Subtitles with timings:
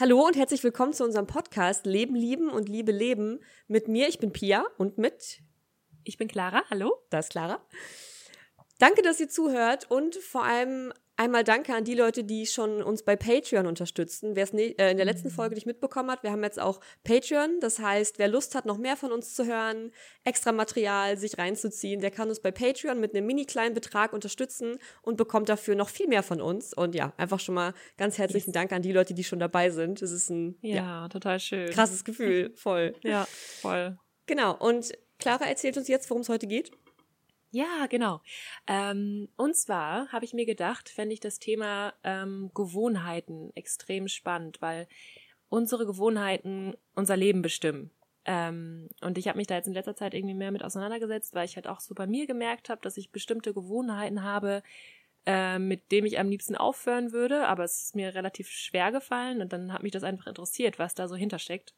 [0.00, 3.40] Hallo und herzlich willkommen zu unserem Podcast Leben, Lieben und Liebe leben.
[3.66, 5.40] Mit mir, ich bin Pia und mit.
[6.04, 7.02] Ich bin Clara, hallo.
[7.10, 7.60] Da ist Clara.
[8.78, 13.02] Danke, dass ihr zuhört und vor allem Einmal danke an die Leute, die schon uns
[13.02, 14.36] bei Patreon unterstützen.
[14.36, 17.58] Wer es äh, in der letzten Folge nicht mitbekommen hat, wir haben jetzt auch Patreon.
[17.58, 19.90] Das heißt, wer Lust hat, noch mehr von uns zu hören,
[20.22, 24.78] extra Material sich reinzuziehen, der kann uns bei Patreon mit einem mini kleinen Betrag unterstützen
[25.02, 26.72] und bekommt dafür noch viel mehr von uns.
[26.72, 28.54] Und ja, einfach schon mal ganz herzlichen yes.
[28.54, 30.00] Dank an die Leute, die schon dabei sind.
[30.00, 31.68] Es ist ein ja, ja, total schön.
[31.70, 32.94] Krasses Gefühl, voll.
[33.02, 33.26] ja,
[33.60, 33.98] voll.
[34.26, 34.56] Genau.
[34.56, 36.70] Und Clara erzählt uns jetzt, worum es heute geht.
[37.50, 38.20] Ja, genau.
[38.66, 44.60] Ähm, und zwar habe ich mir gedacht, fände ich das Thema ähm, Gewohnheiten extrem spannend,
[44.60, 44.86] weil
[45.48, 47.90] unsere Gewohnheiten unser Leben bestimmen.
[48.26, 51.46] Ähm, und ich habe mich da jetzt in letzter Zeit irgendwie mehr mit auseinandergesetzt, weil
[51.46, 54.62] ich halt auch so bei mir gemerkt habe, dass ich bestimmte Gewohnheiten habe,
[55.24, 59.40] äh, mit dem ich am liebsten aufhören würde, aber es ist mir relativ schwer gefallen
[59.40, 61.74] und dann hat mich das einfach interessiert, was da so hintersteckt.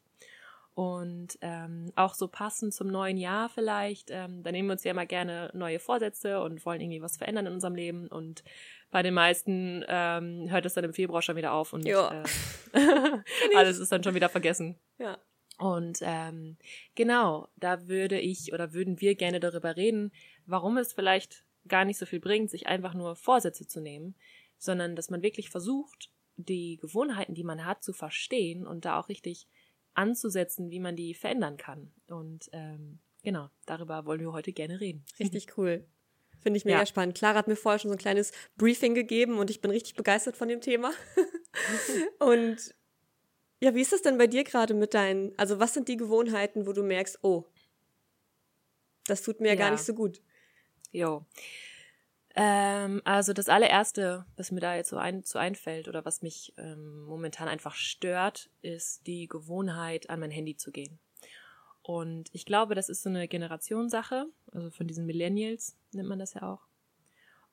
[0.73, 4.91] Und ähm, auch so passend zum neuen Jahr vielleicht, ähm, da nehmen wir uns ja
[4.91, 8.07] immer gerne neue Vorsätze und wollen irgendwie was verändern in unserem Leben.
[8.07, 8.43] Und
[8.89, 11.93] bei den meisten ähm, hört es dann im Februar schon wieder auf und äh,
[13.55, 14.79] alles ist dann schon wieder vergessen.
[14.97, 15.17] Ja.
[15.57, 16.57] Und ähm,
[16.95, 20.11] genau, da würde ich oder würden wir gerne darüber reden,
[20.45, 24.15] warum es vielleicht gar nicht so viel bringt, sich einfach nur Vorsätze zu nehmen,
[24.57, 29.09] sondern dass man wirklich versucht, die Gewohnheiten, die man hat, zu verstehen und da auch
[29.09, 29.47] richtig
[29.93, 31.91] anzusetzen, wie man die verändern kann.
[32.07, 35.05] Und ähm, genau, darüber wollen wir heute gerne reden.
[35.19, 35.85] Richtig cool.
[36.39, 36.85] Finde ich mega ja.
[36.85, 37.15] spannend.
[37.15, 40.35] Clara hat mir vorher schon so ein kleines Briefing gegeben und ich bin richtig begeistert
[40.35, 40.91] von dem Thema.
[42.19, 42.75] und
[43.59, 46.65] ja, wie ist es denn bei dir gerade mit deinen, also was sind die Gewohnheiten,
[46.65, 47.45] wo du merkst, oh,
[49.05, 49.55] das tut mir ja.
[49.55, 50.21] gar nicht so gut?
[50.91, 51.25] Jo.
[52.35, 56.53] Ähm, also das allererste, was mir da jetzt so ein, zu einfällt oder was mich
[56.57, 60.99] ähm, momentan einfach stört, ist die Gewohnheit, an mein Handy zu gehen.
[61.83, 66.33] Und ich glaube, das ist so eine Generationssache, also von diesen Millennials nennt man das
[66.35, 66.67] ja auch.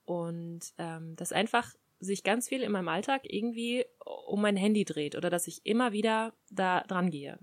[0.05, 5.15] Und ähm, dass einfach sich ganz viel in meinem Alltag irgendwie um mein Handy dreht
[5.15, 7.37] oder dass ich immer wieder da dran gehe.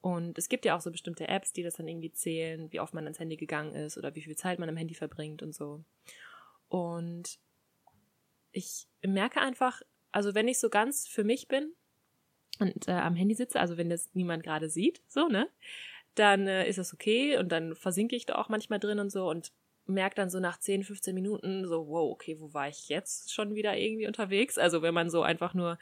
[0.00, 2.94] Und es gibt ja auch so bestimmte Apps, die das dann irgendwie zählen, wie oft
[2.94, 5.84] man ans Handy gegangen ist oder wie viel Zeit man am Handy verbringt und so.
[6.70, 7.38] Und
[8.52, 9.82] ich merke einfach,
[10.12, 11.72] also wenn ich so ganz für mich bin
[12.60, 15.48] und äh, am Handy sitze, also wenn das niemand gerade sieht, so, ne,
[16.14, 19.28] dann äh, ist das okay und dann versinke ich da auch manchmal drin und so
[19.28, 19.52] und
[19.86, 23.54] merke dann so nach 10, 15 Minuten so, wow, okay, wo war ich jetzt schon
[23.56, 24.56] wieder irgendwie unterwegs?
[24.56, 25.76] Also wenn man so einfach nur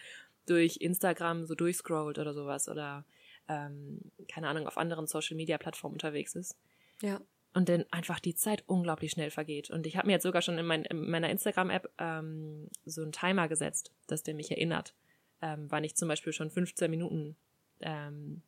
[0.46, 3.04] durch Instagram so durchscrollt oder sowas oder
[3.48, 6.56] ähm, keine Ahnung, auf anderen Social-Media-Plattformen unterwegs ist.
[7.02, 7.20] Ja
[7.58, 9.68] und dann einfach die Zeit unglaublich schnell vergeht.
[9.68, 13.10] Und ich habe mir jetzt sogar schon in, mein, in meiner Instagram-App ähm, so einen
[13.10, 14.94] Timer gesetzt, dass der mich erinnert,
[15.42, 17.36] ähm, wann ich zum Beispiel schon 15 Minuten
[17.80, 18.44] ähm,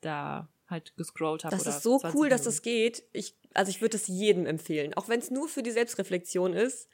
[0.00, 1.54] da halt gescrollt habe.
[1.54, 2.30] Das ist so cool, Minuten.
[2.30, 3.04] dass das geht.
[3.12, 6.88] Ich, also ich würde es jedem empfehlen, auch wenn es nur für die Selbstreflexion ist.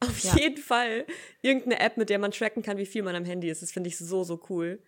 [0.00, 0.36] Auf ja.
[0.36, 1.06] jeden Fall
[1.40, 3.62] irgendeine App, mit der man tracken kann, wie viel man am Handy ist.
[3.62, 4.82] Das finde ich so, so cool.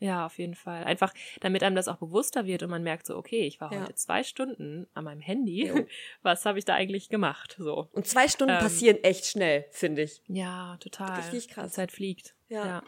[0.00, 0.82] Ja, auf jeden Fall.
[0.84, 3.82] Einfach, damit einem das auch bewusster wird und man merkt so, okay, ich war ja.
[3.82, 5.68] heute zwei Stunden an meinem Handy.
[5.68, 5.86] Jo.
[6.22, 7.56] Was habe ich da eigentlich gemacht?
[7.58, 7.88] So.
[7.92, 10.22] Und zwei Stunden ähm, passieren echt schnell, finde ich.
[10.26, 11.20] Ja, total.
[11.20, 11.72] Richtig krass.
[11.72, 12.34] Die Zeit fliegt.
[12.48, 12.66] Ja.
[12.66, 12.82] ja.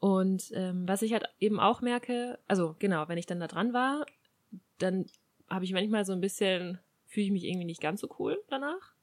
[0.00, 3.74] Und ähm, was ich halt eben auch merke, also genau, wenn ich dann da dran
[3.74, 4.06] war,
[4.78, 5.06] dann
[5.48, 8.94] habe ich manchmal so ein bisschen, fühle ich mich irgendwie nicht ganz so cool danach.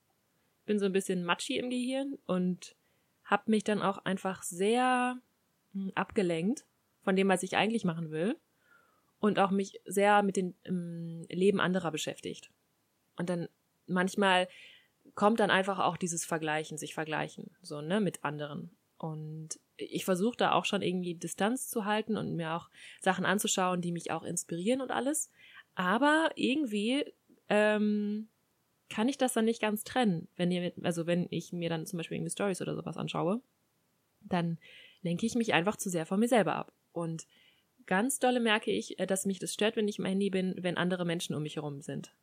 [0.65, 2.75] Bin so ein bisschen matschi im Gehirn und
[3.23, 5.19] habe mich dann auch einfach sehr
[5.73, 6.65] mh, hm, abgelenkt
[7.03, 8.37] von dem, was ich eigentlich machen will
[9.19, 12.51] und auch mich sehr mit dem ähm, Leben anderer beschäftigt.
[13.17, 13.47] Und dann
[13.87, 14.47] manchmal
[15.15, 18.71] kommt dann einfach auch dieses Vergleichen, sich vergleichen, so, ne, mit anderen.
[18.97, 22.69] Und ich versuche da auch schon irgendwie Distanz zu halten und mir auch
[23.01, 25.31] Sachen anzuschauen, die mich auch inspirieren und alles.
[25.73, 27.05] Aber irgendwie
[27.49, 28.27] ähm,
[28.89, 30.27] kann ich das dann nicht ganz trennen.
[30.35, 33.41] Wenn ihr, also wenn ich mir dann zum Beispiel irgendwie Stories oder sowas anschaue,
[34.21, 34.59] dann
[35.01, 36.73] lenke ich mich einfach zu sehr von mir selber ab.
[36.93, 37.27] Und
[37.85, 40.77] ganz dolle merke ich, äh, dass mich das stört, wenn ich im Handy bin, wenn
[40.77, 42.13] andere Menschen um mich herum sind.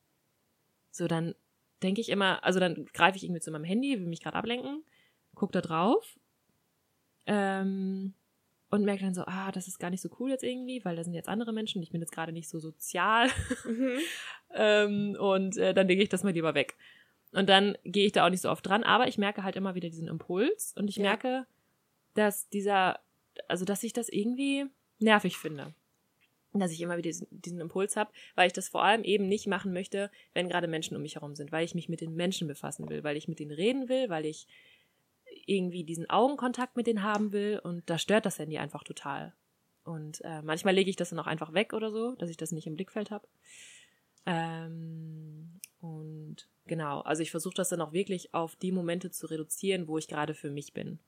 [0.90, 1.34] So, dann
[1.82, 4.82] denke ich immer, also dann greife ich irgendwie zu meinem Handy, will mich gerade ablenken,
[5.34, 6.18] gucke da drauf
[7.26, 8.14] ähm,
[8.70, 11.04] und merke dann so, ah, das ist gar nicht so cool jetzt irgendwie, weil da
[11.04, 13.28] sind jetzt andere Menschen, ich bin jetzt gerade nicht so sozial.
[13.64, 13.98] Mhm.
[14.54, 16.76] ähm, und äh, dann lege ich das mal lieber weg.
[17.32, 19.74] Und dann gehe ich da auch nicht so oft dran, aber ich merke halt immer
[19.74, 21.02] wieder diesen Impuls und ich ja.
[21.02, 21.46] merke,
[22.14, 23.00] dass dieser
[23.48, 24.66] also dass ich das irgendwie
[24.98, 25.74] nervig finde.
[26.54, 29.72] Dass ich immer wieder diesen, Impuls habe, weil ich das vor allem eben nicht machen
[29.72, 32.88] möchte, wenn gerade Menschen um mich herum sind, weil ich mich mit den Menschen befassen
[32.88, 34.46] will, weil ich mit denen reden will, weil ich
[35.46, 39.34] irgendwie diesen Augenkontakt mit denen haben will und da stört das Handy einfach total.
[39.84, 42.52] Und äh, manchmal lege ich das dann auch einfach weg oder so, dass ich das
[42.52, 43.26] nicht im Blickfeld habe.
[44.26, 49.88] Ähm, und genau, also ich versuche das dann auch wirklich auf die Momente zu reduzieren,
[49.88, 50.98] wo ich gerade für mich bin.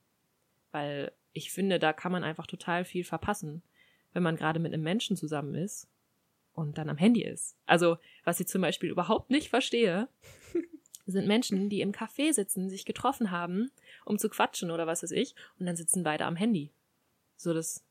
[0.71, 3.61] Weil ich finde, da kann man einfach total viel verpassen,
[4.13, 5.87] wenn man gerade mit einem Menschen zusammen ist
[6.53, 7.55] und dann am Handy ist.
[7.65, 10.09] Also, was ich zum Beispiel überhaupt nicht verstehe,
[11.05, 13.71] sind Menschen, die im Café sitzen, sich getroffen haben,
[14.05, 16.71] um zu quatschen oder was weiß ich, und dann sitzen beide am Handy.
[17.37, 17.83] So, das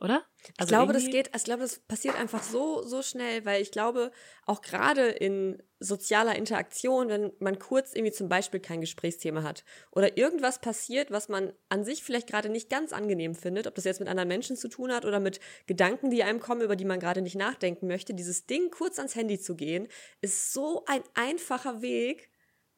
[0.00, 0.24] oder?
[0.56, 3.70] Also ich glaube, das geht, ich glaube, das passiert einfach so, so schnell, weil ich
[3.70, 4.10] glaube,
[4.46, 10.16] auch gerade in sozialer Interaktion, wenn man kurz irgendwie zum Beispiel kein Gesprächsthema hat oder
[10.16, 14.00] irgendwas passiert, was man an sich vielleicht gerade nicht ganz angenehm findet, ob das jetzt
[14.00, 17.00] mit anderen Menschen zu tun hat oder mit Gedanken, die einem kommen, über die man
[17.00, 19.88] gerade nicht nachdenken möchte, dieses Ding kurz ans Handy zu gehen,
[20.20, 22.29] ist so ein einfacher Weg,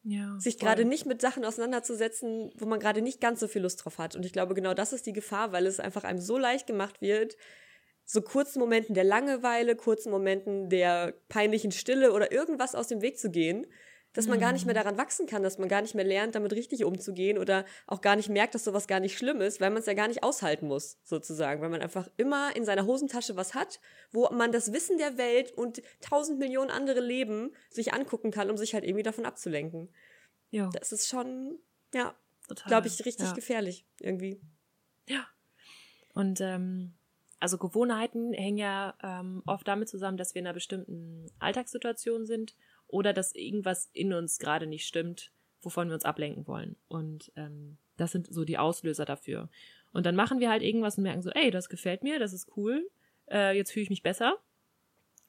[0.05, 3.85] ja, sich gerade nicht mit Sachen auseinanderzusetzen, wo man gerade nicht ganz so viel Lust
[3.85, 4.17] drauf hat.
[4.17, 7.01] Und ich glaube, genau das ist die Gefahr, weil es einfach einem so leicht gemacht
[7.01, 7.37] wird,
[8.05, 13.19] so kurzen Momenten der Langeweile, kurzen Momenten der peinlichen Stille oder irgendwas aus dem Weg
[13.19, 13.67] zu gehen,
[14.13, 14.81] dass man gar nicht mehr mhm.
[14.81, 18.17] daran wachsen kann, dass man gar nicht mehr lernt, damit richtig umzugehen oder auch gar
[18.17, 20.69] nicht merkt, dass sowas gar nicht schlimm ist, weil man es ja gar nicht aushalten
[20.69, 23.81] muss, sozusagen, weil man einfach immer in seiner Hosentasche was hat,
[24.13, 28.57] wo man das Wissen der Welt und tausend Millionen andere Leben sich angucken kann, um
[28.57, 29.89] sich halt irgendwie davon abzulenken.
[30.51, 30.71] Ja.
[30.79, 31.59] Das ist schon,
[31.95, 32.15] ja,
[32.67, 33.33] glaube ich, richtig ja.
[33.33, 34.41] gefährlich irgendwie.
[35.09, 35.27] Ja.
[36.13, 36.93] Und ähm,
[37.41, 42.55] also Gewohnheiten hängen ja ähm, oft damit zusammen, dass wir in einer bestimmten Alltagssituation sind
[42.93, 46.77] oder dass irgendwas in uns gerade nicht stimmt, wovon wir uns ablenken wollen.
[46.89, 49.49] Und ähm, das sind so die Auslöser dafür.
[49.93, 52.57] Und dann machen wir halt irgendwas und merken so, ey, das gefällt mir, das ist
[52.57, 52.89] cool,
[53.31, 54.37] äh, jetzt fühle ich mich besser.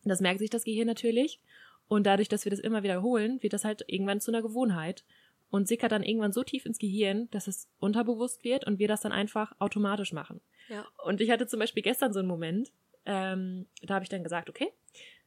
[0.03, 1.39] Das merkt sich das Gehirn natürlich.
[1.87, 5.03] Und dadurch, dass wir das immer wiederholen, wird das halt irgendwann zu einer Gewohnheit
[5.49, 9.01] und sickert dann irgendwann so tief ins Gehirn, dass es unterbewusst wird und wir das
[9.01, 10.41] dann einfach automatisch machen.
[10.67, 10.85] Ja.
[11.05, 12.71] Und ich hatte zum Beispiel gestern so einen Moment,
[13.05, 14.71] ähm, da habe ich dann gesagt, okay,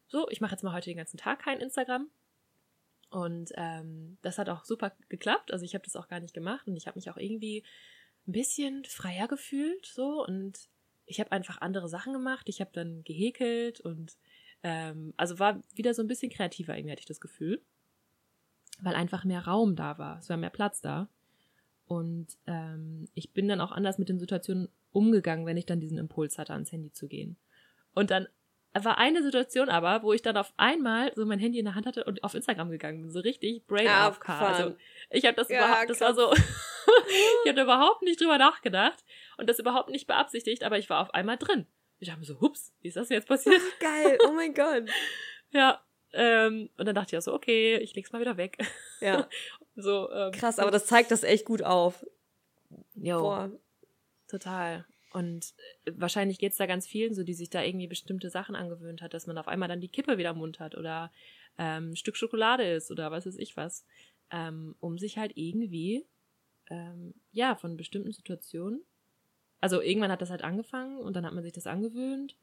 [0.09, 2.09] so, ich mache jetzt mal heute den ganzen Tag kein Instagram.
[3.11, 5.53] Und ähm, das hat auch super geklappt.
[5.53, 7.63] Also ich habe das auch gar nicht gemacht und ich habe mich auch irgendwie
[8.27, 10.69] ein bisschen freier gefühlt so und
[11.07, 12.49] ich habe einfach andere Sachen gemacht.
[12.49, 14.17] Ich habe dann gehäkelt und
[14.63, 17.63] ähm, also war wieder so ein bisschen kreativer irgendwie hatte ich das Gefühl,
[18.81, 20.19] weil einfach mehr Raum da war.
[20.19, 21.09] Es war mehr Platz da
[21.87, 25.99] und ähm, ich bin dann auch anders mit den Situationen umgegangen, wenn ich dann diesen
[25.99, 27.37] Impuls hatte, ans Handy zu gehen.
[27.95, 28.27] Und dann
[28.85, 31.87] war eine Situation aber, wo ich dann auf einmal so mein Handy in der Hand
[31.87, 34.29] hatte und auf Instagram gegangen bin, so richtig brain AFK.
[34.29, 34.77] Also
[35.11, 36.17] ich habe das ja, überhaupt, das krass.
[36.17, 36.35] war so,
[37.45, 39.05] ich habe überhaupt nicht drüber nachgedacht
[39.39, 41.67] und das überhaupt nicht beabsichtigt, aber ich war auf einmal drin.
[41.99, 43.61] Ich dachte mir so, hups, wie ist das jetzt passiert?
[43.81, 44.85] Geil, oh mein Gott.
[45.51, 45.81] ja,
[46.13, 48.59] ähm, und dann dachte ich auch so, okay, ich leg's mal wieder weg.
[49.01, 49.29] Ja.
[49.77, 52.05] so, ähm, Krass, aber das zeigt das echt gut auf.
[52.95, 53.21] Jo.
[53.21, 53.51] Boah.
[54.29, 54.85] Total.
[55.17, 55.55] Und
[55.87, 59.15] äh, wahrscheinlich geht's da ganz vielen so, die sich da irgendwie bestimmte Sachen angewöhnt hat,
[59.15, 61.11] dass man auf einmal dann die Kippe wieder im Mund hat oder
[61.57, 63.87] ähm, ein Stück Schokolade ist oder was weiß ich was,
[64.31, 66.05] ähm, um sich halt irgendwie,
[66.69, 68.83] ähm, ja, von bestimmten Situationen,
[69.59, 72.37] also irgendwann hat das halt angefangen und dann hat man sich das angewöhnt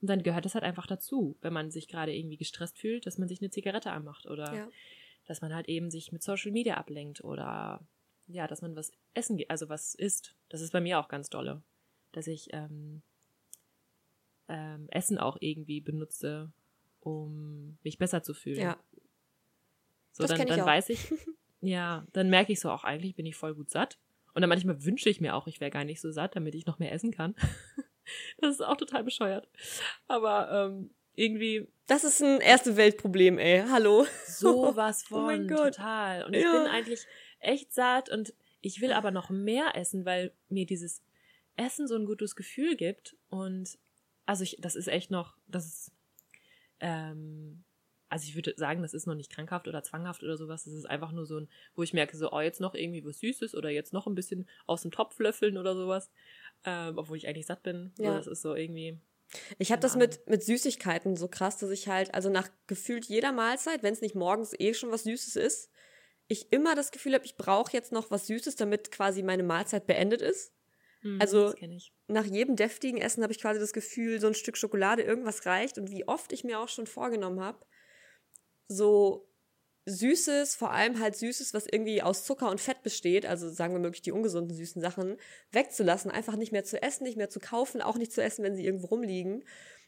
[0.00, 3.18] und dann gehört das halt einfach dazu, wenn man sich gerade irgendwie gestresst fühlt, dass
[3.18, 4.68] man sich eine Zigarette anmacht oder ja.
[5.26, 7.86] dass man halt eben sich mit Social Media ablenkt oder
[8.26, 10.34] ja, dass man was essen, also was isst.
[10.48, 11.62] Das ist bei mir auch ganz dolle
[12.16, 13.02] dass ich ähm,
[14.48, 16.50] ähm, Essen auch irgendwie benutze,
[17.00, 18.58] um mich besser zu fühlen.
[18.58, 18.78] Ja.
[20.12, 21.12] So, das dann, dann ich weiß ich,
[21.60, 23.98] ja, dann merke ich so auch, eigentlich bin ich voll gut satt.
[24.32, 26.64] Und dann manchmal wünsche ich mir auch, ich wäre gar nicht so satt, damit ich
[26.64, 27.34] noch mehr essen kann.
[28.38, 29.46] das ist auch total bescheuert.
[30.08, 31.68] Aber ähm, irgendwie.
[31.86, 33.62] Das ist ein erste Weltproblem, ey.
[33.70, 34.06] Hallo.
[34.26, 35.22] Sowas von.
[35.22, 35.76] oh mein Gott.
[35.76, 36.24] Total.
[36.24, 36.52] Und ich ja.
[36.52, 37.06] bin eigentlich
[37.40, 38.32] echt satt und
[38.62, 41.02] ich will aber noch mehr essen, weil mir dieses
[41.56, 43.16] Essen so ein gutes Gefühl gibt.
[43.28, 43.78] Und
[44.26, 45.92] also ich, das ist echt noch, das ist,
[46.80, 47.64] ähm,
[48.08, 50.64] also ich würde sagen, das ist noch nicht krankhaft oder zwanghaft oder sowas.
[50.64, 53.20] Das ist einfach nur so ein, wo ich merke, so, oh, jetzt noch irgendwie was
[53.20, 56.10] Süßes oder jetzt noch ein bisschen aus dem Topf löffeln oder sowas.
[56.64, 57.92] Ähm, obwohl ich eigentlich satt bin.
[57.98, 58.12] Ja.
[58.12, 58.98] So, das ist so irgendwie.
[59.58, 63.32] Ich habe das mit, mit Süßigkeiten so krass, dass ich halt, also nach gefühlt jeder
[63.32, 65.70] Mahlzeit, wenn es nicht morgens eh schon was Süßes ist,
[66.28, 69.86] ich immer das Gefühl habe, ich brauche jetzt noch was Süßes, damit quasi meine Mahlzeit
[69.86, 70.52] beendet ist.
[71.06, 71.54] Mhm, also
[72.08, 75.78] nach jedem deftigen Essen habe ich quasi das Gefühl, so ein Stück Schokolade, irgendwas reicht.
[75.78, 77.64] Und wie oft ich mir auch schon vorgenommen habe,
[78.68, 79.28] so
[79.86, 83.78] Süßes, vor allem halt Süßes, was irgendwie aus Zucker und Fett besteht, also sagen wir
[83.78, 85.16] möglich die ungesunden süßen Sachen,
[85.52, 88.56] wegzulassen, einfach nicht mehr zu essen, nicht mehr zu kaufen, auch nicht zu essen, wenn
[88.56, 89.44] sie irgendwo rumliegen.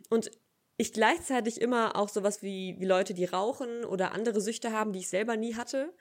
[0.09, 0.31] Und
[0.77, 5.01] ich gleichzeitig immer auch sowas wie, wie Leute, die rauchen oder andere Süchte haben, die
[5.01, 5.93] ich selber nie hatte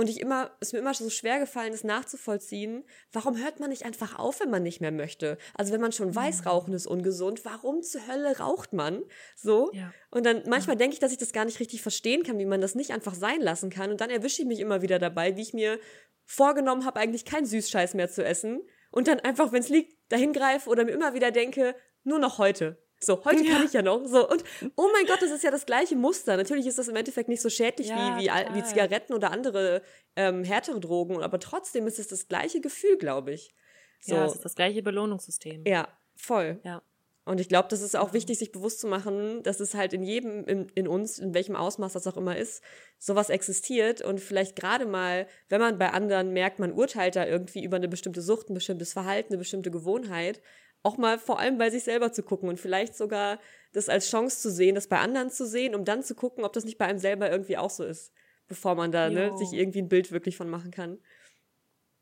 [0.00, 3.84] und ich immer, es mir immer so schwer gefallen ist nachzuvollziehen, warum hört man nicht
[3.84, 5.36] einfach auf, wenn man nicht mehr möchte?
[5.52, 9.02] Also wenn man schon weiß, Rauchen ist ungesund, warum zur Hölle raucht man?
[9.36, 9.70] So.
[9.74, 9.92] Ja.
[10.10, 12.62] Und dann manchmal denke ich, dass ich das gar nicht richtig verstehen kann, wie man
[12.62, 13.90] das nicht einfach sein lassen kann.
[13.90, 15.78] Und dann erwische ich mich immer wieder dabei, wie ich mir
[16.24, 18.62] vorgenommen habe, eigentlich keinen Süßscheiß mehr zu essen.
[18.90, 22.38] Und dann einfach, wenn es liegt, dahin greife oder mir immer wieder denke, nur noch
[22.38, 22.78] heute.
[23.02, 24.04] So, heute kann ich ja noch.
[24.06, 24.44] So, und
[24.76, 26.36] oh mein Gott, das ist ja das gleiche Muster.
[26.36, 28.64] Natürlich ist das im Endeffekt nicht so schädlich Ja, wie, wie, wie.
[28.64, 29.82] Zigaretten oder andere
[30.16, 33.54] ähm, härtere Drogen, aber trotzdem ist es das gleiche Gefühl, glaube ich.
[34.00, 35.64] So, Ja, es ist das gleiche Belohnungssystem.
[35.66, 36.60] ja, voll.
[36.64, 36.82] Ja.
[37.24, 40.02] Und ich glaube, das ist auch wichtig, sich bewusst zu machen, dass es halt in
[40.02, 42.62] jedem, in, in uns, in welchem Ausmaß das auch immer ist,
[42.98, 47.62] sowas existiert und vielleicht gerade mal, wenn man bei anderen merkt, man urteilt da irgendwie
[47.62, 50.40] über eine bestimmte Sucht, ein bestimmtes Verhalten, eine bestimmte Gewohnheit,
[50.82, 53.38] auch mal vor allem bei sich selber zu gucken und vielleicht sogar
[53.72, 56.52] das als Chance zu sehen, das bei anderen zu sehen, um dann zu gucken, ob
[56.52, 58.12] das nicht bei einem selber irgendwie auch so ist,
[58.48, 60.98] bevor man da ne, sich irgendwie ein Bild wirklich von machen kann.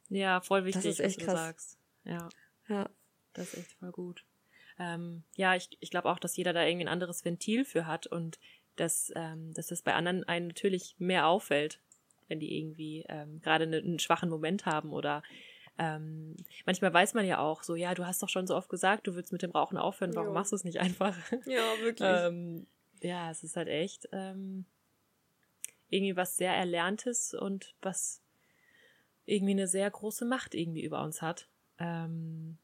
[0.09, 1.41] Ja, voll wichtig, ist echt was du krass.
[1.41, 1.79] sagst.
[2.05, 2.29] Ja,
[2.69, 2.89] Ja.
[3.35, 4.25] das ist echt voll gut.
[4.79, 8.07] Ähm, ja, ich, ich glaube auch, dass jeder da irgendwie ein anderes Ventil für hat
[8.07, 8.39] und
[8.77, 11.81] dass, ähm, dass das bei anderen einen natürlich mehr auffällt,
[12.29, 15.23] wenn die irgendwie ähm, gerade eine, einen schwachen Moment haben oder
[15.79, 19.07] ähm, manchmal weiß man ja auch so, ja, du hast doch schon so oft gesagt,
[19.07, 20.35] du willst mit dem Rauchen aufhören, warum Jo.
[20.35, 21.17] machst du es nicht einfach?
[21.47, 22.09] Ja, wirklich.
[22.09, 22.67] ähm,
[23.01, 24.65] ja, es ist halt echt ähm,
[25.89, 28.21] irgendwie was sehr Erlerntes und was
[29.25, 31.49] irgendwie eine sehr große Macht irgendwie über uns hat.
[31.79, 32.59] Ähm,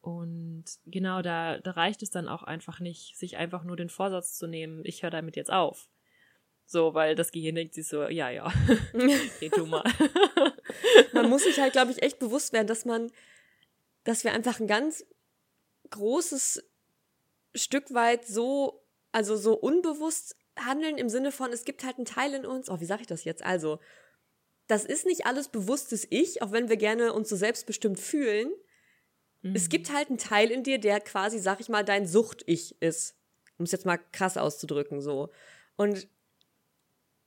[0.00, 4.36] und genau, da, da reicht es dann auch einfach nicht, sich einfach nur den Vorsatz
[4.36, 5.88] zu nehmen, ich höre damit jetzt auf.
[6.70, 8.52] So, weil das Gehirn denkt sich so, ja, ja,
[9.40, 9.82] geh du mal.
[11.12, 13.10] man muss sich halt, glaube ich, echt bewusst werden, dass man,
[14.04, 15.04] dass wir einfach ein ganz
[15.90, 16.62] großes
[17.56, 22.34] Stück weit so, also so unbewusst handeln im Sinne von, es gibt halt einen Teil
[22.34, 23.44] in uns, oh, wie sage ich das jetzt?
[23.44, 23.80] Also,
[24.68, 28.52] das ist nicht alles bewusstes Ich, auch wenn wir gerne uns so selbstbestimmt fühlen.
[29.54, 33.16] Es gibt halt einen Teil in dir, der quasi, sag ich mal, dein Sucht-Ich ist.
[33.58, 35.30] Um es jetzt mal krass auszudrücken, so.
[35.76, 36.06] Und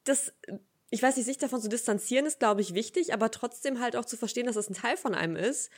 [0.03, 0.33] das,
[0.89, 4.05] ich weiß nicht, sich davon zu distanzieren ist, glaube ich, wichtig, aber trotzdem halt auch
[4.05, 5.71] zu verstehen, dass das ein Teil von einem ist,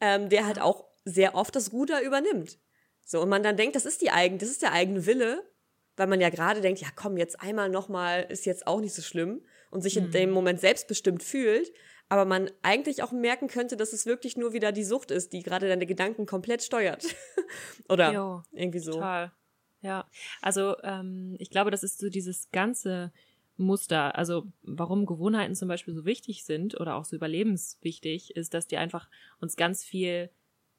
[0.00, 2.58] ähm, der halt auch sehr oft das Ruder übernimmt.
[3.04, 5.42] So, und man dann denkt, das ist die eigen, das ist der eigene Wille,
[5.96, 9.02] weil man ja gerade denkt, ja komm, jetzt einmal nochmal ist jetzt auch nicht so
[9.02, 11.72] schlimm und sich in dem Moment selbstbestimmt fühlt,
[12.08, 15.42] aber man eigentlich auch merken könnte, dass es wirklich nur wieder die Sucht ist, die
[15.42, 17.04] gerade deine Gedanken komplett steuert.
[17.88, 18.92] Oder Jo, irgendwie so.
[18.92, 19.32] Total.
[19.80, 20.08] Ja.
[20.42, 23.12] Also, ähm, ich glaube, das ist so dieses ganze
[23.60, 24.16] Muster.
[24.16, 28.76] Also, warum Gewohnheiten zum Beispiel so wichtig sind oder auch so überlebenswichtig, ist, dass die
[28.76, 29.08] einfach
[29.40, 30.30] uns ganz viel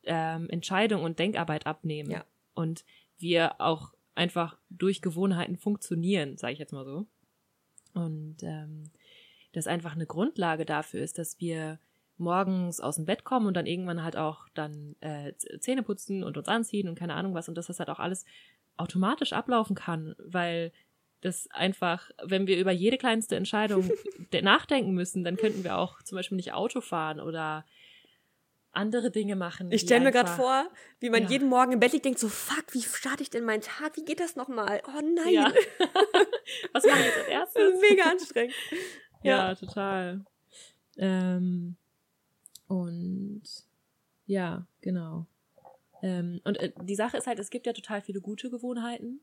[0.03, 2.11] ähm, Entscheidung und Denkarbeit abnehmen.
[2.11, 2.25] Ja.
[2.53, 2.85] Und
[3.17, 7.05] wir auch einfach durch Gewohnheiten funktionieren, sage ich jetzt mal so.
[7.93, 8.91] Und ähm,
[9.53, 11.79] das einfach eine Grundlage dafür ist, dass wir
[12.17, 16.37] morgens aus dem Bett kommen und dann irgendwann halt auch dann äh, Zähne putzen und
[16.37, 18.25] uns anziehen und keine Ahnung was und dass das halt auch alles
[18.77, 20.71] automatisch ablaufen kann, weil
[21.21, 23.89] das einfach, wenn wir über jede kleinste Entscheidung
[24.33, 27.65] de- nachdenken müssen, dann könnten wir auch zum Beispiel nicht Auto fahren oder
[28.73, 29.69] andere Dinge machen.
[29.71, 31.29] Ich stelle mir gerade vor, wie man Ja.
[31.29, 33.97] jeden Morgen im Bett liegt, denkt so, fuck, wie starte ich denn meinen Tag?
[33.97, 34.81] Wie geht das nochmal?
[34.87, 35.33] Oh nein.
[35.33, 35.51] Ja.
[36.73, 37.73] Was mache ich jetzt als Das erstes?
[37.73, 38.55] ist mega anstrengend.
[39.23, 39.55] Ja, Ja.
[39.55, 40.25] total.
[40.97, 41.75] Ähm,
[42.67, 43.43] und
[44.25, 45.27] ja, genau.
[46.01, 49.21] Ähm, und äh, die Sache ist halt, es gibt ja total viele gute Gewohnheiten,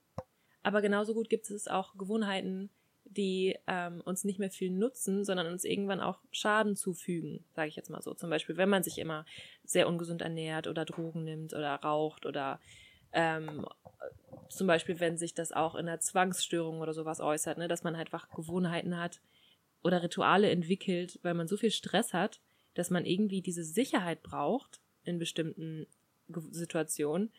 [0.69, 2.71] aber genauso gut gibt es auch Gewohnheiten,
[3.05, 7.77] die ähm, uns nicht mehr viel nutzen, sondern uns irgendwann auch Schaden zufügen, sage ich
[7.77, 8.13] jetzt mal so.
[8.13, 9.25] Zum Beispiel, wenn man sich immer
[9.65, 12.61] sehr ungesund ernährt oder Drogen nimmt oder raucht oder
[13.13, 13.67] ähm,
[14.51, 17.97] zum Beispiel, wenn sich das auch in einer Zwangsstörung oder sowas äußert, ne, dass man
[17.97, 19.21] einfach Gewohnheiten hat,
[19.83, 22.41] oder Rituale entwickelt, weil man so viel Stress hat,
[22.75, 25.87] dass man irgendwie diese Sicherheit braucht in bestimmten
[26.29, 27.33] Situationen,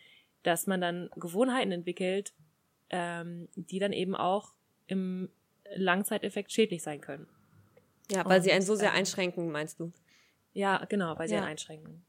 [0.44, 2.34] dass man dann Gewohnheiten entwickelt,
[2.90, 4.54] ähm, die dann eben auch
[4.88, 5.30] im
[5.76, 7.28] Langzeiteffekt schädlich sein können.
[8.12, 9.92] Ja, weil sie Und, einen so sehr ähm, einschränken, meinst du?
[10.54, 11.42] Ja, genau, weil sie Ja.
[11.42, 12.04] einen einschränken.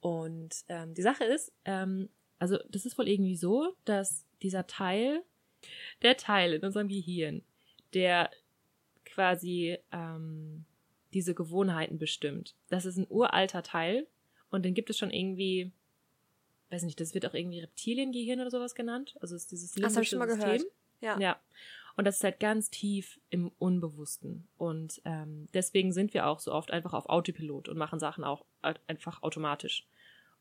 [0.00, 5.22] Und ähm, die Sache ist, ähm, also das ist wohl irgendwie so, dass dieser Teil,
[6.02, 7.42] der Teil in unserem Gehirn,
[7.94, 8.30] der
[9.04, 10.64] quasi ähm,
[11.14, 12.54] diese Gewohnheiten bestimmt.
[12.68, 14.06] Das ist ein uralter Teil
[14.50, 15.72] und den gibt es schon irgendwie,
[16.72, 19.14] weiß nicht, das wird auch irgendwie Reptiliengehirn oder sowas genannt.
[19.20, 20.60] Also es ist dieses Das habe ich schon mal limbische gehört.
[20.62, 20.76] System.
[21.00, 21.18] Ja.
[21.20, 21.40] Ja.
[21.96, 24.48] Und das ist halt ganz tief im Unbewussten.
[24.56, 28.44] Und ähm, deswegen sind wir auch so oft einfach auf Autopilot und machen Sachen auch
[28.62, 29.86] au- einfach automatisch.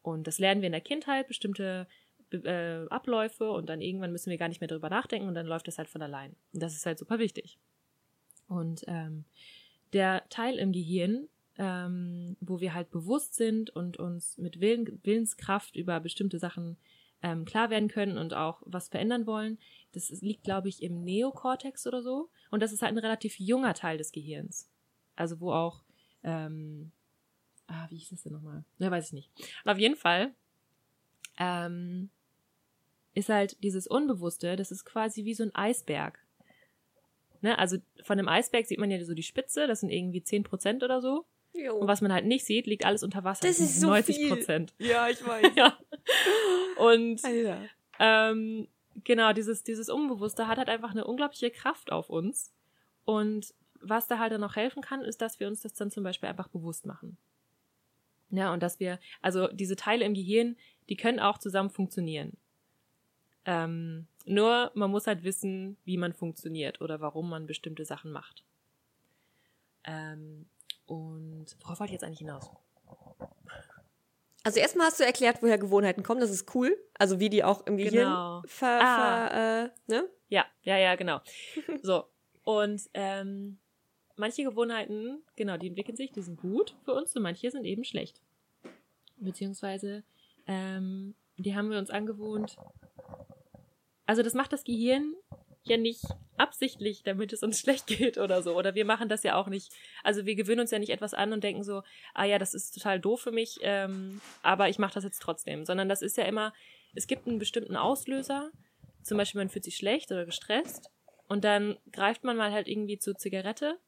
[0.01, 1.87] Und das lernen wir in der Kindheit, bestimmte
[2.31, 5.67] äh, Abläufe und dann irgendwann müssen wir gar nicht mehr drüber nachdenken und dann läuft
[5.67, 6.35] das halt von allein.
[6.53, 7.57] Und das ist halt super wichtig.
[8.47, 9.25] Und ähm,
[9.91, 11.27] der Teil im Gehirn,
[11.61, 16.75] ähm, wo wir halt bewusst sind und uns mit Willen, Willenskraft über bestimmte Sachen
[17.21, 19.59] ähm, klar werden können und auch was verändern wollen.
[19.91, 22.29] Das liegt, glaube ich, im Neokortex oder so.
[22.49, 24.71] Und das ist halt ein relativ junger Teil des Gehirns.
[25.15, 25.83] Also wo auch,
[26.23, 26.91] ähm,
[27.67, 28.65] ah, wie hieß das denn nochmal?
[28.79, 29.29] Ne, weiß ich nicht.
[29.63, 30.33] Und auf jeden Fall
[31.37, 32.09] ähm,
[33.13, 36.17] ist halt dieses Unbewusste, das ist quasi wie so ein Eisberg.
[37.41, 37.59] Ne?
[37.59, 41.01] Also von einem Eisberg sieht man ja so die Spitze, das sind irgendwie 10% oder
[41.01, 41.27] so.
[41.53, 41.75] Jo.
[41.75, 43.47] Und was man halt nicht sieht, liegt alles unter Wasser.
[43.47, 44.73] Das, ist so 90 Prozent.
[44.77, 45.51] Ja, ich weiß.
[45.55, 45.77] ja.
[46.77, 47.21] Und
[47.99, 48.67] ähm,
[49.03, 52.53] genau, dieses, dieses Unbewusste hat halt einfach eine unglaubliche Kraft auf uns.
[53.05, 56.03] Und was da halt dann noch helfen kann, ist, dass wir uns das dann zum
[56.03, 57.17] Beispiel einfach bewusst machen.
[58.29, 60.55] Ja, und dass wir, also diese Teile im Gehirn,
[60.89, 62.37] die können auch zusammen funktionieren.
[63.45, 68.45] Ähm, nur man muss halt wissen, wie man funktioniert oder warum man bestimmte Sachen macht.
[69.83, 70.45] Ähm,
[70.85, 72.49] und worauf wollte ich jetzt eigentlich hinaus?
[74.43, 76.19] Also erstmal hast du erklärt, woher Gewohnheiten kommen.
[76.19, 76.75] Das ist cool.
[76.97, 78.41] Also wie die auch im Gehirn genau.
[78.45, 78.95] ver, ah.
[78.95, 80.09] ver, äh, ne?
[80.29, 81.21] Ja, ja, ja, genau.
[81.83, 82.05] so.
[82.43, 83.59] Und ähm,
[84.15, 87.83] manche Gewohnheiten, genau, die entwickeln sich, die sind gut für uns und manche sind eben
[87.83, 88.19] schlecht.
[89.17, 90.03] Beziehungsweise,
[90.47, 92.57] ähm, die haben wir uns angewohnt.
[94.07, 95.15] Also das macht das Gehirn
[95.63, 96.03] ja nicht
[96.37, 98.55] absichtlich, damit es uns schlecht geht oder so.
[98.55, 99.71] Oder wir machen das ja auch nicht.
[100.03, 102.73] Also wir gewöhnen uns ja nicht etwas an und denken so, ah ja, das ist
[102.73, 105.65] total doof für mich, ähm, aber ich mache das jetzt trotzdem.
[105.65, 106.53] Sondern das ist ja immer,
[106.95, 108.51] es gibt einen bestimmten Auslöser.
[109.03, 110.89] Zum Beispiel, man fühlt sich schlecht oder gestresst.
[111.27, 113.79] Und dann greift man mal halt irgendwie zur Zigarette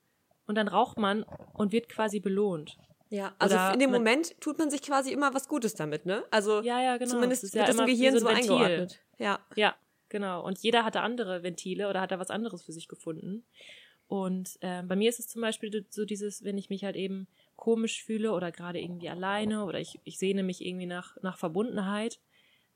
[0.48, 2.77] und dann raucht man und wird quasi belohnt.
[3.10, 6.24] Ja, also Oder in dem Moment tut man sich quasi immer was Gutes damit, ne?
[6.32, 7.12] Also ja, ja, genau.
[7.12, 9.01] zumindest das wird ja das im Gehirn so, so eingeordnet.
[9.20, 9.39] Ja.
[9.56, 9.75] Ja,
[10.13, 10.46] Genau.
[10.46, 13.43] Und jeder hatte andere Ventile oder hat da was anderes für sich gefunden.
[14.08, 17.25] Und äh, bei mir ist es zum Beispiel so dieses, wenn ich mich halt eben
[17.55, 22.20] komisch fühle oder gerade irgendwie alleine oder ich, ich sehne mich irgendwie nach, nach Verbundenheit,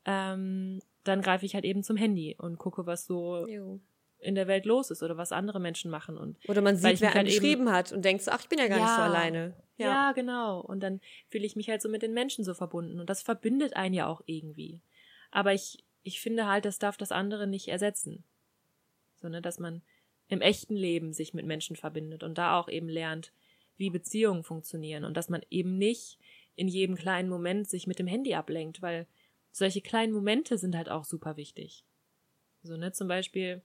[0.04, 3.78] ähm, dann greife ich halt eben zum Handy und gucke, was so jo.
[4.18, 6.18] in der Welt los ist oder was andere Menschen machen.
[6.18, 8.58] Und oder man sieht, wer einen halt geschrieben hat und denkt so, ach, ich bin
[8.58, 9.54] ja gar ja, nicht so alleine.
[9.76, 9.86] Ja.
[9.86, 10.60] ja, genau.
[10.60, 12.98] Und dann fühle ich mich halt so mit den Menschen so verbunden.
[12.98, 14.80] Und das verbindet einen ja auch irgendwie.
[15.30, 18.24] Aber ich ich finde halt, das darf das andere nicht ersetzen.
[19.16, 19.82] Sondern, dass man
[20.28, 23.32] im echten Leben sich mit Menschen verbindet und da auch eben lernt,
[23.76, 26.18] wie Beziehungen funktionieren und dass man eben nicht
[26.56, 29.06] in jedem kleinen Moment sich mit dem Handy ablenkt, weil
[29.52, 31.84] solche kleinen Momente sind halt auch super wichtig.
[32.62, 33.62] So, ne, zum Beispiel,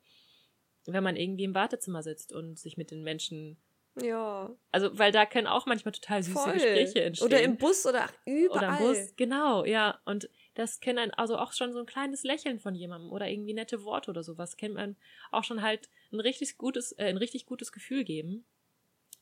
[0.85, 3.57] wenn man irgendwie im Wartezimmer sitzt und sich mit den Menschen
[4.01, 4.49] ja.
[4.71, 6.53] Also, weil da können auch manchmal total süße Voll.
[6.53, 7.27] Gespräche entstehen.
[7.27, 8.57] Oder im Bus oder überall.
[8.57, 9.99] Oder im Bus, genau, ja.
[10.05, 13.53] Und das kennt man also auch schon so ein kleines Lächeln von jemandem oder irgendwie
[13.53, 14.95] nette Worte oder sowas kennt man
[15.31, 18.45] auch schon halt ein richtig gutes, äh, ein richtig gutes Gefühl geben.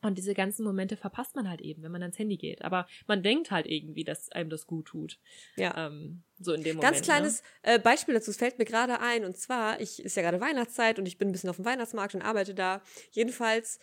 [0.04, 2.63] Und diese ganzen Momente verpasst man halt eben, wenn man ans Handy geht.
[2.63, 5.20] Aber man denkt halt irgendwie, dass einem das gut tut.
[5.58, 5.88] Ja.
[5.88, 6.91] Ähm, so in dem Moment.
[6.91, 7.74] Ganz kleines ne?
[7.74, 9.26] äh, Beispiel dazu, es fällt mir gerade ein.
[9.26, 12.15] Und zwar, ich ist ja gerade Weihnachtszeit und ich bin ein bisschen auf dem Weihnachtsmarkt
[12.15, 12.82] und arbeite da.
[13.12, 13.80] Jedenfalls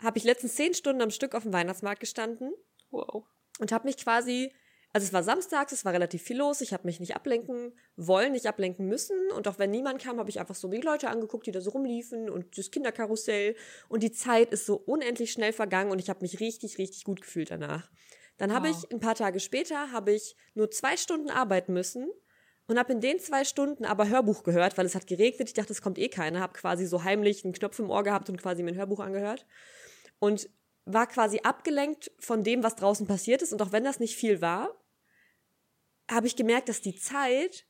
[0.00, 2.52] habe ich letztens zehn Stunden am Stück auf dem Weihnachtsmarkt gestanden.
[2.90, 3.24] Wow.
[3.60, 4.52] Und habe mich quasi
[4.92, 8.32] also es war samstags, es war relativ viel los, ich habe mich nicht ablenken wollen,
[8.32, 11.46] nicht ablenken müssen und auch wenn niemand kam, habe ich einfach so die Leute angeguckt,
[11.46, 13.56] die da so rumliefen und das Kinderkarussell
[13.88, 17.22] und die Zeit ist so unendlich schnell vergangen und ich habe mich richtig, richtig gut
[17.22, 17.90] gefühlt danach.
[18.36, 22.10] Dann habe ich ein paar Tage später habe ich nur zwei Stunden arbeiten müssen
[22.66, 25.48] und habe in den zwei Stunden aber Hörbuch gehört, weil es hat geregnet.
[25.48, 26.40] Ich dachte, es kommt eh keiner.
[26.40, 29.46] Habe quasi so heimlich einen Knopf im Ohr gehabt und quasi mein Hörbuch angehört
[30.18, 30.48] und
[30.84, 33.52] war quasi abgelenkt von dem, was draußen passiert ist.
[33.52, 34.81] Und auch wenn das nicht viel war,
[36.10, 37.66] habe ich gemerkt, dass die Zeit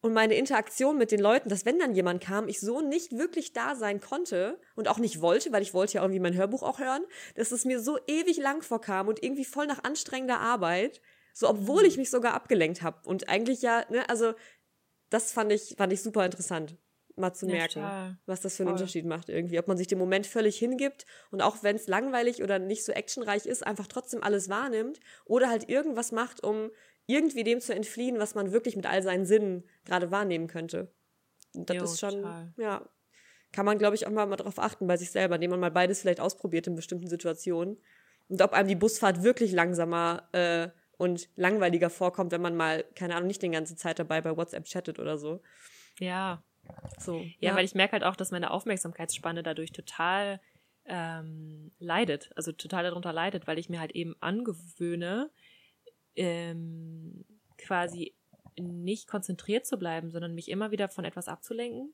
[0.00, 3.52] und meine Interaktion mit den Leuten, dass wenn dann jemand kam, ich so nicht wirklich
[3.52, 6.78] da sein konnte und auch nicht wollte, weil ich wollte ja irgendwie mein Hörbuch auch
[6.78, 11.00] hören, dass es mir so ewig lang vorkam und irgendwie voll nach anstrengender Arbeit,
[11.32, 14.34] so obwohl ich mich sogar abgelenkt habe und eigentlich ja, ne, also
[15.10, 16.76] das fand ich fand ich super interessant
[17.16, 18.80] mal zu merken, ja, was das für einen Voll.
[18.80, 19.58] Unterschied macht irgendwie.
[19.58, 22.92] Ob man sich dem Moment völlig hingibt und auch wenn es langweilig oder nicht so
[22.92, 26.70] actionreich ist, einfach trotzdem alles wahrnimmt oder halt irgendwas macht, um
[27.06, 30.92] irgendwie dem zu entfliehen, was man wirklich mit all seinen Sinnen gerade wahrnehmen könnte.
[31.54, 32.52] Und das jo, ist schon, total.
[32.56, 32.88] ja,
[33.52, 35.70] kann man, glaube ich, auch mal, mal drauf achten bei sich selber, indem man mal
[35.70, 37.78] beides vielleicht ausprobiert in bestimmten Situationen.
[38.28, 43.14] Und ob einem die Busfahrt wirklich langsamer äh, und langweiliger vorkommt, wenn man mal, keine
[43.14, 45.40] Ahnung, nicht die ganze Zeit dabei bei WhatsApp chattet oder so.
[46.00, 46.42] Ja.
[46.98, 47.20] So.
[47.38, 47.56] Ja, ja.
[47.56, 50.40] weil ich merke halt auch, dass meine Aufmerksamkeitsspanne dadurch total
[50.86, 55.30] ähm, leidet, also total darunter leidet, weil ich mir halt eben angewöhne,
[56.16, 56.85] ähm,
[57.66, 58.14] quasi
[58.58, 61.92] nicht konzentriert zu bleiben, sondern mich immer wieder von etwas abzulenken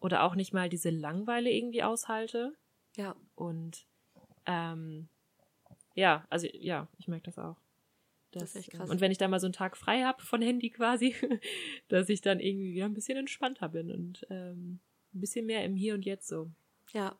[0.00, 2.54] oder auch nicht mal diese Langweile irgendwie aushalte.
[2.96, 3.14] Ja.
[3.34, 3.86] Und
[4.46, 5.08] Ähm,
[5.94, 7.56] ja, also ja, ich merke das auch.
[8.32, 8.90] Das, das ist echt krass.
[8.90, 11.14] Und wenn ich da mal so einen Tag frei habe von Handy quasi,
[11.88, 14.80] dass ich dann irgendwie wieder ein bisschen entspannter bin und ähm,
[15.14, 16.50] ein bisschen mehr im Hier und Jetzt so.
[16.92, 17.16] Ja.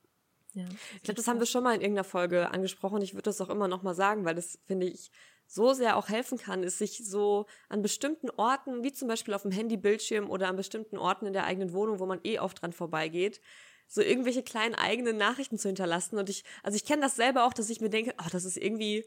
[0.55, 0.65] ja
[0.97, 3.03] ich glaube, das haben wir schon mal in irgendeiner Folge angesprochen.
[3.03, 5.11] Ich würde das auch immer noch mal sagen, weil das finde ich
[5.53, 9.43] so sehr auch helfen kann, ist sich so an bestimmten Orten, wie zum Beispiel auf
[9.43, 12.73] dem Handybildschirm oder an bestimmten Orten in der eigenen Wohnung, wo man eh oft dran
[12.73, 13.43] vorbeigeht,
[13.87, 16.17] so irgendwelche kleinen eigenen Nachrichten zu hinterlassen.
[16.17, 18.57] Und ich, also ich kenne das selber auch, dass ich mir denke, ach, das ist
[18.57, 19.05] irgendwie,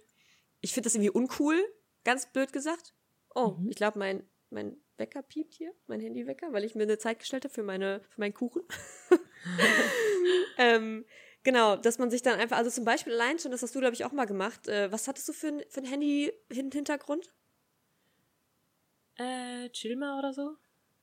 [0.62, 1.60] ich finde das irgendwie uncool,
[2.04, 2.94] ganz blöd gesagt.
[3.34, 3.72] Oh, mhm.
[3.72, 7.46] ich glaube, mein, mein Wecker piept hier, mein Handywecker, weil ich mir eine Zeit gestellt
[7.46, 8.62] habe für, meine, für meinen Kuchen.
[10.60, 11.06] ähm,
[11.46, 13.94] Genau, dass man sich dann einfach, also zum Beispiel allein schon, das hast du, glaube
[13.94, 14.68] ich, auch mal gemacht.
[14.68, 17.32] Äh, was hattest du für ein, für ein Handy-Hintergrund?
[19.18, 20.56] Äh, Chilma oder so.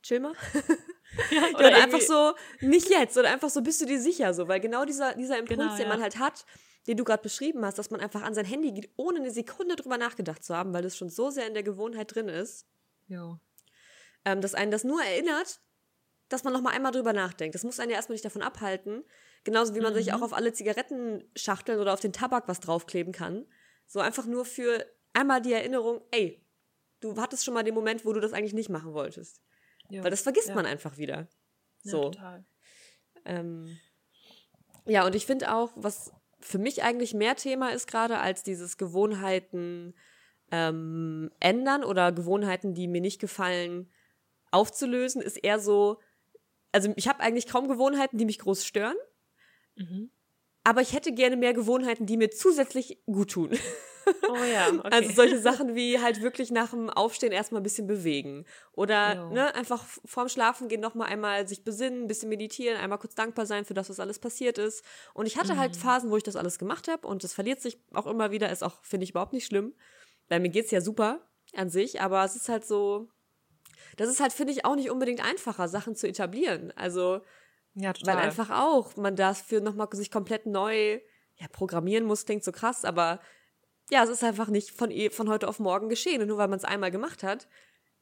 [0.03, 0.33] Chilma?
[1.31, 4.49] ja, oder, oder einfach so, nicht jetzt, oder einfach so, bist du dir sicher so,
[4.49, 6.45] weil genau dieser, dieser Impuls, genau, den man halt hat,
[6.89, 9.77] den du gerade beschrieben hast, dass man einfach an sein Handy geht, ohne eine Sekunde
[9.77, 12.67] drüber nachgedacht zu haben, weil das schon so sehr in der Gewohnheit drin ist.
[13.07, 13.39] Ja.
[14.25, 15.61] Ähm, dass einen das nur erinnert,
[16.29, 17.55] dass man noch mal einmal drüber nachdenkt.
[17.55, 19.05] Das muss einen ja erstmal nicht davon abhalten,
[19.45, 19.99] Genauso wie man mhm.
[19.99, 20.25] sich auch mhm.
[20.25, 23.47] auf alle Zigarettenschachteln oder auf den Tabak was draufkleben kann.
[23.87, 26.45] So einfach nur für einmal die Erinnerung, ey,
[27.01, 29.43] du hattest schon mal den Moment, wo du das eigentlich nicht machen wolltest.
[29.91, 30.03] Ja.
[30.05, 30.55] Weil das vergisst ja.
[30.55, 31.29] man einfach wieder.
[31.83, 32.05] So.
[32.05, 32.45] Ja, total.
[33.25, 33.79] Ähm,
[34.87, 38.77] ja, und ich finde auch, was für mich eigentlich mehr Thema ist gerade als dieses
[38.77, 39.95] Gewohnheiten
[40.51, 43.91] ähm, ändern oder Gewohnheiten, die mir nicht gefallen,
[44.51, 45.99] aufzulösen, ist eher so,
[46.73, 48.97] also ich habe eigentlich kaum Gewohnheiten, die mich groß stören.
[49.77, 50.11] Mhm.
[50.65, 53.51] Aber ich hätte gerne mehr Gewohnheiten, die mir zusätzlich gut tun.
[54.29, 54.69] Oh ja.
[54.79, 54.89] Okay.
[54.91, 58.45] Also solche Sachen wie halt wirklich nach dem Aufstehen erstmal ein bisschen bewegen.
[58.73, 63.15] Oder ne, einfach vorm Schlafen gehen nochmal einmal sich besinnen, ein bisschen meditieren, einmal kurz
[63.15, 64.85] dankbar sein für das, was alles passiert ist.
[65.15, 65.61] Und ich hatte halt mhm.
[65.61, 68.51] halt Phasen, wo ich das alles gemacht habe und das verliert sich auch immer wieder,
[68.51, 69.75] ist auch, finde ich, überhaupt nicht schlimm.
[70.29, 71.21] Weil mir geht's ja super
[71.55, 73.09] an sich, aber es ist halt so,
[73.97, 76.73] das ist halt, finde ich, auch nicht unbedingt einfacher, Sachen zu etablieren.
[76.77, 77.21] Also
[77.75, 78.17] ja, total.
[78.17, 81.01] Weil einfach auch man dafür nochmal sich komplett neu
[81.37, 83.21] ja, programmieren muss, klingt so krass, aber
[83.91, 86.23] ja, es ist einfach nicht von, eh, von heute auf morgen geschehen.
[86.23, 87.49] Und nur weil man es einmal gemacht hat,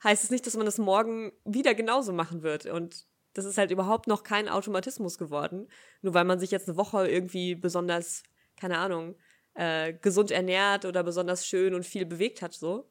[0.05, 2.67] heißt es nicht, dass man es morgen wieder genauso machen wird.
[2.67, 5.69] Und das ist halt überhaupt noch kein Automatismus geworden.
[6.03, 8.23] Nur weil man sich jetzt eine Woche irgendwie besonders,
[8.57, 9.17] keine Ahnung,
[9.55, 12.89] äh, gesund ernährt oder besonders schön und viel bewegt hat, so.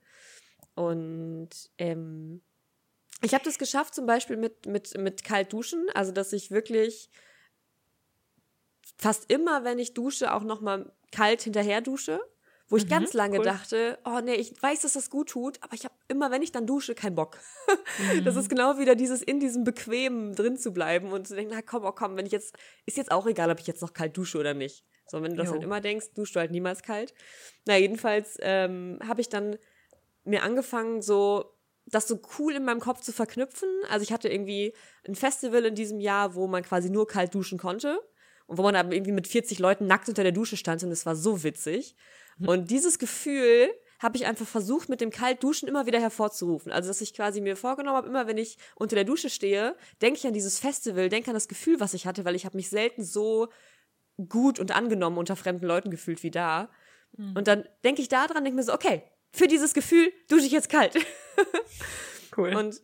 [0.75, 2.41] Und ähm,
[3.21, 7.09] ich habe das geschafft, zum Beispiel mit, mit, mit kalt duschen, also dass ich wirklich
[8.97, 12.21] fast immer, wenn ich dusche, auch nochmal kalt hinterher dusche.
[12.71, 13.45] Wo ich mhm, ganz lange cool.
[13.45, 16.51] dachte, oh nee, ich weiß, dass das gut tut, aber ich habe immer, wenn ich
[16.51, 17.37] dann dusche, keinen Bock.
[18.13, 18.23] Mhm.
[18.23, 21.61] Das ist genau wieder dieses in diesem Bequemen drin zu bleiben und zu denken, na
[21.61, 22.55] komm, oh komm, wenn ich jetzt,
[22.85, 24.85] ist jetzt auch egal, ob ich jetzt noch kalt dusche oder nicht.
[25.07, 25.53] So, wenn du das jo.
[25.53, 27.13] halt immer denkst, duschst du halt niemals kalt.
[27.65, 29.57] Na, jedenfalls ähm, habe ich dann
[30.23, 31.51] mir angefangen, so
[31.91, 33.69] das so cool in meinem Kopf zu verknüpfen.
[33.89, 34.73] Also ich hatte irgendwie
[35.07, 37.99] ein Festival in diesem Jahr, wo man quasi nur kalt duschen konnte
[38.47, 41.05] und wo man aber irgendwie mit 40 Leuten nackt unter der Dusche stand und es
[41.05, 41.95] war so witzig.
[42.37, 42.47] Mhm.
[42.47, 46.71] Und dieses Gefühl habe ich einfach versucht, mit dem Kaltduschen immer wieder hervorzurufen.
[46.71, 50.19] Also, dass ich quasi mir vorgenommen habe, immer wenn ich unter der Dusche stehe, denke
[50.19, 52.69] ich an dieses Festival, denke an das Gefühl, was ich hatte, weil ich habe mich
[52.69, 53.49] selten so
[54.29, 56.69] gut und angenommen unter fremden Leuten gefühlt wie da.
[57.17, 57.35] Mhm.
[57.35, 60.51] Und dann denke ich da dran, denke mir so, okay, für dieses Gefühl dusche ich
[60.51, 60.95] jetzt kalt.
[62.37, 62.55] cool.
[62.55, 62.81] Und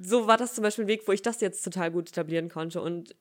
[0.00, 2.80] so war das zum Beispiel ein Weg, wo ich das jetzt total gut etablieren konnte.
[2.80, 3.14] Und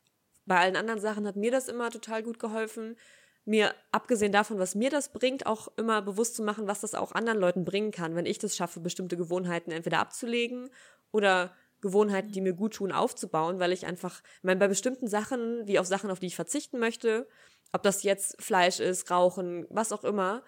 [0.45, 2.97] bei allen anderen Sachen hat mir das immer total gut geholfen,
[3.45, 7.11] mir, abgesehen davon, was mir das bringt, auch immer bewusst zu machen, was das auch
[7.11, 10.69] anderen Leuten bringen kann, wenn ich das schaffe, bestimmte Gewohnheiten entweder abzulegen
[11.11, 15.67] oder Gewohnheiten, die mir gut tun, aufzubauen, weil ich einfach, ich meine, bei bestimmten Sachen,
[15.67, 17.27] wie auf Sachen, auf die ich verzichten möchte,
[17.73, 20.43] ob das jetzt Fleisch ist, Rauchen, was auch immer,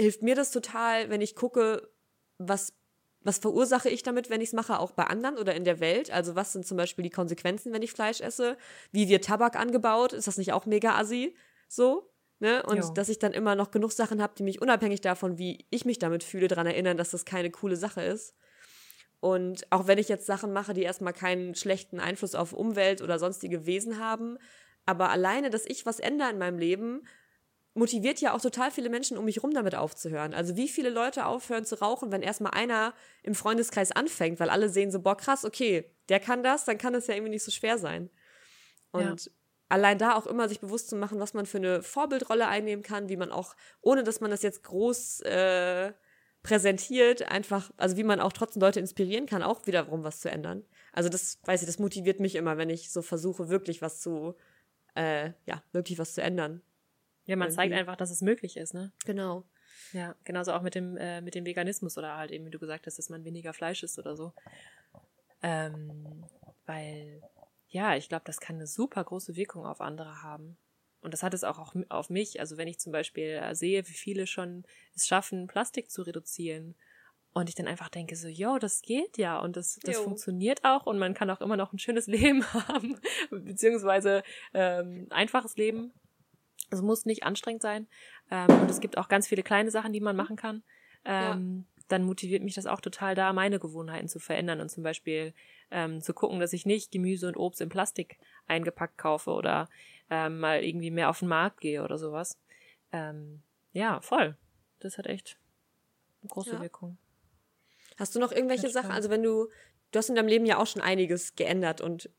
[0.00, 1.90] hilft mir das total, wenn ich gucke,
[2.38, 2.72] was,
[3.20, 6.10] was verursache ich damit, wenn ich es mache, auch bei anderen oder in der Welt.
[6.10, 8.56] Also was sind zum Beispiel die Konsequenzen, wenn ich Fleisch esse?
[8.92, 10.12] Wie wird Tabak angebaut?
[10.12, 11.36] Ist das nicht auch mega assi?
[11.68, 12.10] So?
[12.38, 12.62] Ne?
[12.62, 12.92] Und jo.
[12.94, 15.98] dass ich dann immer noch genug Sachen habe, die mich unabhängig davon, wie ich mich
[15.98, 18.34] damit fühle, daran erinnern, dass das keine coole Sache ist.
[19.20, 23.18] Und auch wenn ich jetzt Sachen mache, die erstmal keinen schlechten Einfluss auf Umwelt oder
[23.18, 24.38] sonstige Wesen haben,
[24.86, 27.02] aber alleine, dass ich was ändere in meinem Leben,
[27.74, 30.34] motiviert ja auch total viele Menschen um mich rum damit aufzuhören.
[30.34, 34.68] Also wie viele Leute aufhören zu rauchen, wenn erstmal einer im Freundeskreis anfängt, weil alle
[34.68, 37.52] sehen so, boah, krass, okay, der kann das, dann kann das ja irgendwie nicht so
[37.52, 38.10] schwer sein.
[38.90, 39.32] Und ja.
[39.68, 43.08] allein da auch immer sich bewusst zu machen, was man für eine Vorbildrolle einnehmen kann,
[43.08, 45.92] wie man auch, ohne dass man das jetzt groß äh,
[46.42, 50.64] präsentiert, einfach, also wie man auch trotzdem Leute inspirieren kann, auch wiederum was zu ändern.
[50.92, 54.34] Also das, weiß ich, das motiviert mich immer, wenn ich so versuche, wirklich was zu,
[54.96, 56.62] äh, ja, wirklich was zu ändern.
[57.26, 58.92] Ja, man zeigt einfach, dass es möglich ist, ne?
[59.04, 59.44] Genau.
[59.92, 62.86] Ja, genauso auch mit dem, äh, mit dem Veganismus oder halt eben, wie du gesagt
[62.86, 64.32] hast, dass man weniger Fleisch isst oder so.
[65.42, 66.24] Ähm,
[66.66, 67.22] weil,
[67.68, 70.58] ja, ich glaube, das kann eine super große Wirkung auf andere haben.
[71.00, 72.40] Und das hat es auch, auch auf mich.
[72.40, 76.76] Also wenn ich zum Beispiel äh, sehe, wie viele schon es schaffen, Plastik zu reduzieren.
[77.32, 80.86] Und ich dann einfach denke so, yo, das geht ja und das, das funktioniert auch
[80.86, 85.92] und man kann auch immer noch ein schönes Leben haben, beziehungsweise ähm, einfaches Leben.
[86.70, 87.86] Es muss nicht anstrengend sein.
[88.30, 90.62] Ähm, und es gibt auch ganz viele kleine Sachen, die man machen kann.
[91.04, 91.84] Ähm, ja.
[91.88, 95.34] Dann motiviert mich das auch total da, meine Gewohnheiten zu verändern und zum Beispiel
[95.70, 99.68] ähm, zu gucken, dass ich nicht Gemüse und Obst in Plastik eingepackt kaufe oder
[100.08, 102.38] ähm, mal irgendwie mehr auf den Markt gehe oder sowas.
[102.92, 104.36] Ähm, ja, voll.
[104.80, 105.36] Das hat echt
[106.22, 106.60] eine große ja.
[106.60, 106.96] Wirkung.
[107.96, 108.90] Hast du noch irgendwelche Sachen?
[108.90, 109.48] Also wenn du,
[109.92, 112.10] du hast in deinem Leben ja auch schon einiges geändert und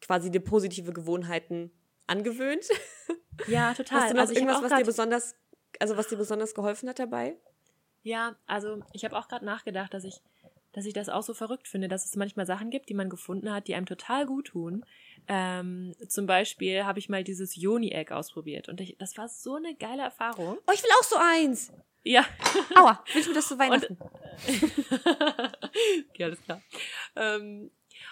[0.00, 1.70] quasi dir positive Gewohnheiten
[2.06, 2.66] angewöhnt.
[3.46, 4.00] Ja, total.
[4.00, 5.36] Hast du noch also irgendwas, was dir besonders,
[5.80, 7.36] also was dir besonders geholfen hat dabei?
[8.02, 10.20] Ja, also ich habe auch gerade nachgedacht, dass ich
[10.74, 13.52] dass ich das auch so verrückt finde, dass es manchmal Sachen gibt, die man gefunden
[13.52, 14.84] hat, die einem total gut tun.
[15.28, 19.76] Ähm, zum Beispiel habe ich mal dieses Joni-Egg ausprobiert und ich, das war so eine
[19.76, 20.58] geile Erfahrung.
[20.66, 21.72] Oh, ich will auch so eins.
[22.02, 22.26] Ja.
[22.74, 23.96] Aua, willst du mir das zu Weihnachten?
[26.16, 26.60] ja, alles klar.
[27.16, 27.70] Ähm,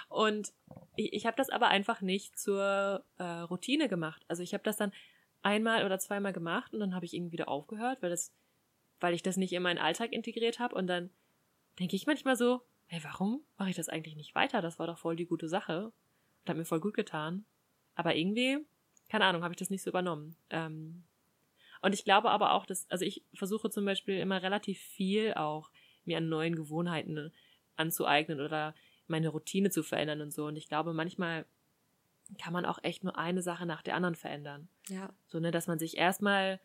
[0.09, 0.52] und
[0.96, 4.24] ich, ich habe das aber einfach nicht zur äh, Routine gemacht.
[4.28, 4.92] Also ich habe das dann
[5.42, 8.33] einmal oder zweimal gemacht und dann habe ich irgendwie wieder aufgehört, weil das,
[9.00, 11.11] weil ich das nicht in meinen Alltag integriert habe und dann
[11.78, 14.61] denke ich manchmal so, hey, warum mache ich das eigentlich nicht weiter?
[14.61, 17.44] Das war doch voll die gute Sache und hat mir voll gut getan.
[17.94, 18.59] Aber irgendwie,
[19.09, 20.37] keine Ahnung, habe ich das nicht so übernommen.
[20.50, 21.05] Ähm,
[21.81, 25.70] und ich glaube aber auch, dass, also ich versuche zum Beispiel immer relativ viel auch
[26.05, 27.33] mir an neuen Gewohnheiten
[27.76, 28.74] anzueignen oder
[29.12, 30.46] meine Routine zu verändern und so.
[30.46, 31.46] Und ich glaube, manchmal
[32.38, 34.68] kann man auch echt nur eine Sache nach der anderen verändern.
[34.88, 35.12] Ja.
[35.29, 36.61] So, ne, dass man sich erstmal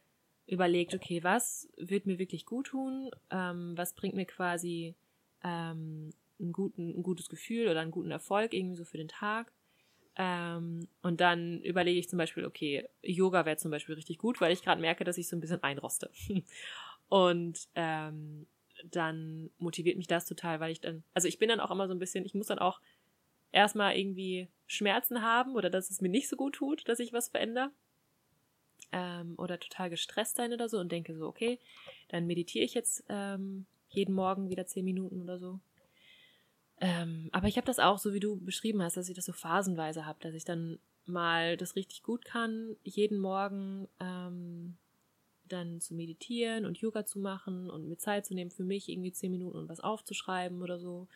[0.48, 3.12] überlegt, okay, was wird mir wirklich gut tun?
[3.30, 4.96] Ähm, was bringt mir quasi
[5.44, 9.52] ähm, einen guten, ein gutes Gefühl oder einen guten Erfolg irgendwie so für den Tag?
[10.16, 14.52] Ähm, und dann überlege ich zum Beispiel, okay, Yoga wäre zum Beispiel richtig gut, weil
[14.52, 16.10] ich gerade merke, dass ich so ein bisschen einroste.
[17.10, 18.48] und ähm,
[18.86, 21.94] dann motiviert mich das total, weil ich dann, also ich bin dann auch immer so
[21.94, 22.82] ein bisschen, ich muss dann auch
[23.52, 27.30] erstmal irgendwie Schmerzen haben oder dass es mir nicht so gut tut, dass ich was
[27.30, 27.72] verändere.
[28.92, 31.60] Ähm, oder total gestresst sein oder so und denke so, okay,
[32.08, 35.60] dann meditiere ich jetzt ähm, jeden Morgen wieder zehn Minuten oder so.
[36.80, 39.34] Ähm, aber ich habe das auch, so wie du beschrieben hast, dass ich das so
[39.34, 44.78] phasenweise habe, dass ich dann mal das richtig gut kann, jeden Morgen ähm,
[45.48, 49.12] dann zu meditieren und Yoga zu machen und mir Zeit zu nehmen für mich, irgendwie
[49.12, 51.08] zehn Minuten und was aufzuschreiben oder so.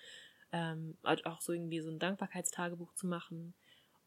[0.52, 3.54] Ähm, halt auch so irgendwie so ein Dankbarkeitstagebuch zu machen.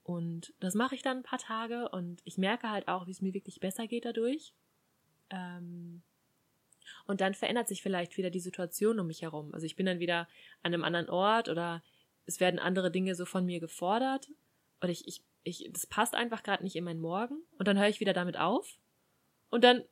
[0.02, 3.22] Und das mache ich dann ein paar Tage und ich merke halt auch, wie es
[3.22, 4.52] mir wirklich besser geht dadurch.
[5.30, 6.02] Ähm,
[7.06, 9.52] und dann verändert sich vielleicht wieder die Situation um mich herum.
[9.54, 10.28] Also ich bin dann wieder
[10.62, 11.82] an einem anderen Ort oder
[12.26, 14.30] es werden andere Dinge so von mir gefordert.
[14.80, 17.42] Oder ich, ich, ich, das passt einfach gerade nicht in meinen Morgen.
[17.58, 18.78] Und dann höre ich wieder damit auf.
[19.50, 19.84] Und dann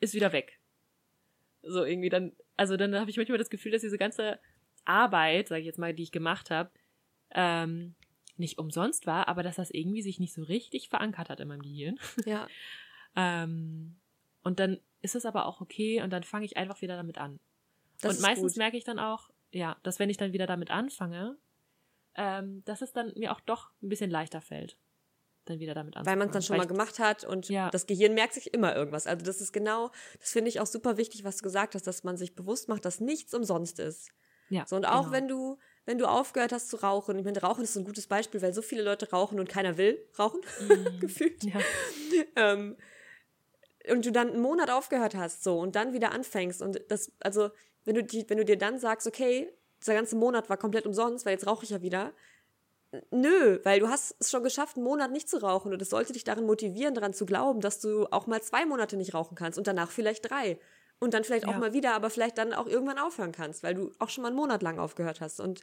[0.00, 0.58] ist wieder weg.
[1.62, 4.40] So irgendwie dann, also dann habe ich manchmal das Gefühl, dass diese ganze
[4.84, 6.70] Arbeit, sage ich jetzt mal, die ich gemacht habe,
[7.32, 7.94] ähm,
[8.36, 11.62] nicht umsonst war, aber dass das irgendwie sich nicht so richtig verankert hat in meinem
[11.62, 11.98] Gehirn.
[12.24, 12.48] Ja.
[13.16, 14.00] ähm,
[14.42, 17.38] und dann ist es aber auch okay und dann fange ich einfach wieder damit an.
[18.00, 18.58] Das und meistens gut.
[18.58, 21.36] merke ich dann auch, ja, dass wenn ich dann wieder damit anfange,
[22.14, 24.78] ähm, dass es dann mir auch doch ein bisschen leichter fällt
[25.44, 26.06] dann wieder damit anzufangen.
[26.06, 27.70] Weil man es dann schon Weil mal gemacht hat und ja.
[27.70, 29.06] das Gehirn merkt sich immer irgendwas.
[29.06, 32.04] Also das ist genau, das finde ich auch super wichtig, was du gesagt hast, dass
[32.04, 34.10] man sich bewusst macht, dass nichts umsonst ist.
[34.48, 34.66] Ja.
[34.66, 35.12] So, und auch genau.
[35.12, 38.42] wenn du, wenn du aufgehört hast zu rauchen, ich meine, Rauchen ist ein gutes Beispiel,
[38.42, 40.98] weil so viele Leute rauchen und keiner will rauchen, mhm.
[41.00, 41.42] gefühlt.
[41.44, 41.60] Ja.
[42.36, 42.76] ähm,
[43.88, 47.50] und du dann einen Monat aufgehört hast, so, und dann wieder anfängst und das, also,
[47.84, 49.50] wenn du, die, wenn du dir dann sagst, okay,
[49.80, 52.12] dieser ganze Monat war komplett umsonst, weil jetzt rauche ich ja wieder,
[53.12, 56.12] Nö, weil du hast es schon geschafft, einen Monat nicht zu rauchen und es sollte
[56.12, 59.58] dich darin motivieren, daran zu glauben, dass du auch mal zwei Monate nicht rauchen kannst
[59.58, 60.58] und danach vielleicht drei.
[60.98, 61.50] Und dann vielleicht ja.
[61.50, 64.28] auch mal wieder, aber vielleicht dann auch irgendwann aufhören kannst, weil du auch schon mal
[64.28, 65.40] einen Monat lang aufgehört hast.
[65.40, 65.62] Und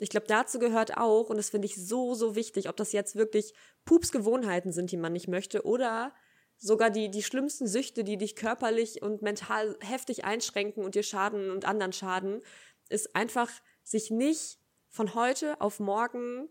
[0.00, 3.14] ich glaube, dazu gehört auch, und das finde ich so, so wichtig, ob das jetzt
[3.14, 3.52] wirklich
[3.84, 6.14] Pupsgewohnheiten sind, die man nicht möchte, oder
[6.56, 11.50] sogar die, die schlimmsten Süchte, die dich körperlich und mental heftig einschränken und dir schaden
[11.50, 12.40] und anderen schaden,
[12.88, 13.50] ist einfach
[13.82, 16.48] sich nicht von heute auf morgen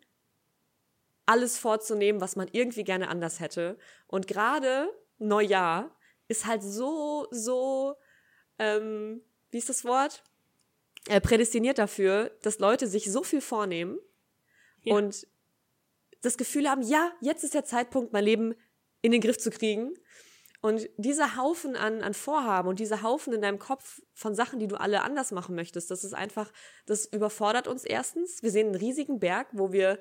[1.27, 3.77] alles vorzunehmen, was man irgendwie gerne anders hätte.
[4.07, 5.95] Und gerade Neujahr
[6.27, 7.95] ist halt so, so,
[8.57, 10.23] ähm, wie ist das Wort?
[11.07, 13.99] Äh, prädestiniert dafür, dass Leute sich so viel vornehmen
[14.83, 14.95] ja.
[14.95, 15.27] und
[16.21, 18.55] das Gefühl haben, ja, jetzt ist der Zeitpunkt, mein Leben
[19.01, 19.93] in den Griff zu kriegen.
[20.61, 24.67] Und dieser Haufen an, an Vorhaben und dieser Haufen in deinem Kopf von Sachen, die
[24.67, 26.51] du alle anders machen möchtest, das ist einfach,
[26.87, 28.41] das überfordert uns erstens.
[28.41, 29.99] Wir sehen einen riesigen Berg, wo wir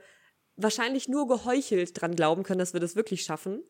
[0.57, 3.63] wahrscheinlich nur geheuchelt dran glauben können, dass wir das wirklich schaffen.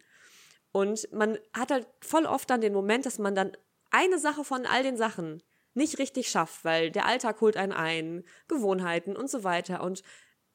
[0.72, 3.53] Und man hat halt voll oft dann den Moment, dass man dann
[3.90, 5.42] eine Sache von all den Sachen
[5.75, 9.83] nicht richtig schafft, weil der Alltag holt einen ein, Gewohnheiten und so weiter.
[9.83, 10.03] Und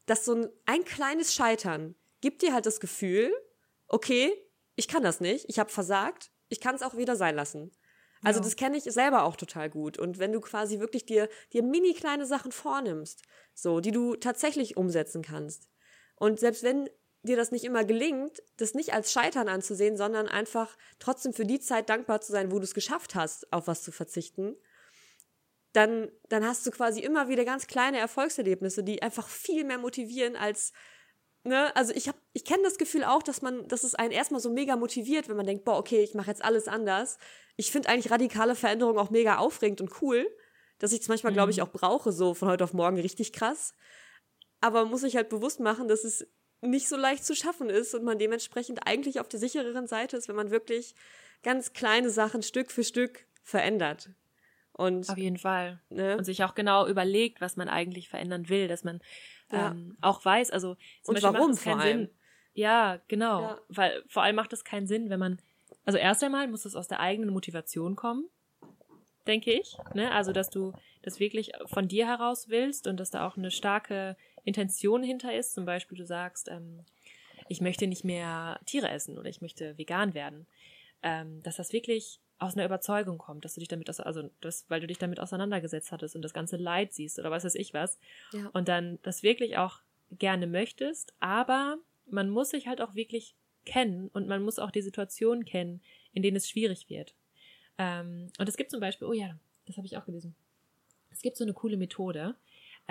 [0.05, 3.31] dass so ein, ein kleines Scheitern gibt dir halt das Gefühl,
[3.87, 4.33] okay,
[4.75, 7.71] ich kann das nicht, ich habe versagt, ich kann es auch wieder sein lassen.
[8.23, 8.43] Also ja.
[8.43, 9.97] das kenne ich selber auch total gut.
[9.97, 14.77] Und wenn du quasi wirklich dir, dir mini kleine Sachen vornimmst, so, die du tatsächlich
[14.77, 15.69] umsetzen kannst.
[16.21, 16.87] Und selbst wenn
[17.23, 21.59] dir das nicht immer gelingt, das nicht als Scheitern anzusehen, sondern einfach trotzdem für die
[21.59, 24.55] Zeit dankbar zu sein, wo du es geschafft hast, auf was zu verzichten,
[25.73, 30.35] dann, dann hast du quasi immer wieder ganz kleine Erfolgserlebnisse, die einfach viel mehr motivieren
[30.35, 30.73] als,
[31.43, 34.41] ne, also ich habe, ich kenne das Gefühl auch, dass man, dass es einen erstmal
[34.41, 37.17] so mega motiviert, wenn man denkt, boah, okay, ich mache jetzt alles anders.
[37.55, 40.29] Ich finde eigentlich radikale Veränderungen auch mega aufregend und cool,
[40.77, 41.37] dass ich es manchmal, mhm.
[41.37, 43.73] glaube ich, auch brauche, so von heute auf morgen richtig krass.
[44.61, 46.25] Aber muss ich halt bewusst machen, dass es
[46.61, 50.27] nicht so leicht zu schaffen ist und man dementsprechend eigentlich auf der sichereren Seite ist,
[50.27, 50.95] wenn man wirklich
[51.43, 54.11] ganz kleine Sachen Stück für Stück verändert.
[54.73, 55.81] Und, auf jeden Fall.
[55.89, 56.17] Ne?
[56.17, 59.01] Und sich auch genau überlegt, was man eigentlich verändern will, dass man
[59.51, 59.71] ja.
[59.71, 62.09] ähm, auch weiß, also zum und Beispiel warum macht es keinen Sinn.
[62.53, 63.41] Ja, genau.
[63.41, 63.61] Ja.
[63.69, 65.39] Weil vor allem macht es keinen Sinn, wenn man,
[65.85, 68.29] also erst einmal muss es aus der eigenen Motivation kommen,
[69.27, 69.77] denke ich.
[69.93, 70.11] Ne?
[70.11, 74.15] Also, dass du das wirklich von dir heraus willst und dass da auch eine starke
[74.43, 75.53] Intention hinter ist.
[75.53, 76.85] Zum Beispiel, du sagst, ähm,
[77.47, 80.47] ich möchte nicht mehr Tiere essen oder ich möchte vegan werden.
[81.03, 84.81] Ähm, dass das wirklich aus einer Überzeugung kommt, dass du dich damit, also das, weil
[84.81, 87.99] du dich damit auseinandergesetzt hattest und das ganze Leid siehst oder was weiß ich was.
[88.33, 88.49] Ja.
[88.53, 89.79] Und dann das wirklich auch
[90.11, 91.77] gerne möchtest, aber
[92.07, 95.81] man muss sich halt auch wirklich kennen und man muss auch die Situationen kennen,
[96.13, 97.13] in denen es schwierig wird.
[97.77, 100.35] Ähm, und es gibt zum Beispiel, oh ja, das habe ich auch gelesen.
[101.11, 102.35] Es gibt so eine coole Methode,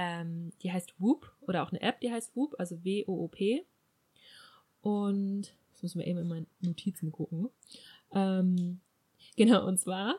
[0.01, 3.67] ähm, die heißt Whoop oder auch eine App, die heißt Whoop, also W-O-O-P.
[4.81, 7.51] Und jetzt müssen wir eben in meine Notizen gucken.
[8.15, 8.81] Ähm,
[9.37, 10.17] genau, und zwar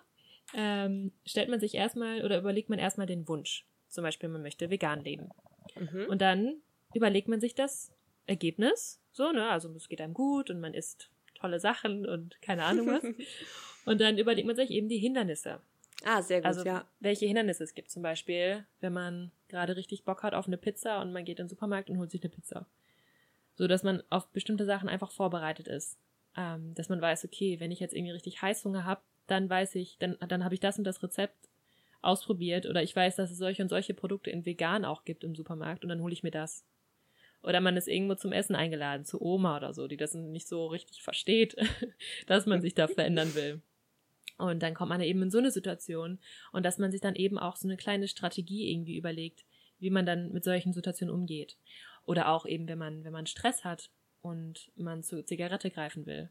[0.54, 3.66] ähm, stellt man sich erstmal oder überlegt man erstmal den Wunsch.
[3.90, 5.30] Zum Beispiel, man möchte vegan leben.
[5.76, 6.06] Mhm.
[6.10, 6.62] Und dann
[6.94, 7.92] überlegt man sich das
[8.28, 9.02] Ergebnis.
[9.12, 9.50] So, ne?
[9.50, 13.04] Also es geht einem gut und man isst tolle Sachen und keine Ahnung was.
[13.86, 15.60] und dann überlegt man sich eben die Hindernisse.
[16.04, 16.88] Ah, sehr gut, also, ja.
[17.00, 17.90] Welche Hindernisse es gibt.
[17.90, 21.46] Zum Beispiel, wenn man gerade richtig Bock hat auf eine Pizza und man geht in
[21.46, 22.66] den Supermarkt und holt sich eine Pizza.
[23.56, 26.00] So dass man auf bestimmte Sachen einfach vorbereitet ist.
[26.36, 29.98] Ähm, dass man weiß, okay, wenn ich jetzt irgendwie richtig Heißhunger habe, dann weiß ich,
[30.00, 31.50] dann, dann habe ich das und das Rezept
[32.02, 35.36] ausprobiert oder ich weiß, dass es solche und solche Produkte in vegan auch gibt im
[35.36, 36.66] Supermarkt und dann hole ich mir das.
[37.44, 40.68] Oder man ist irgendwo zum Essen eingeladen, zu Oma oder so, die das nicht so
[40.68, 41.56] richtig versteht,
[42.28, 43.62] dass man sich da verändern will.
[44.42, 46.20] Und dann kommt man eben in so eine Situation
[46.52, 49.46] und dass man sich dann eben auch so eine kleine Strategie irgendwie überlegt,
[49.80, 51.58] wie man dann mit solchen Situationen umgeht.
[52.06, 53.90] Oder auch eben, wenn man, wenn man Stress hat
[54.22, 56.30] und man zur Zigarette greifen will,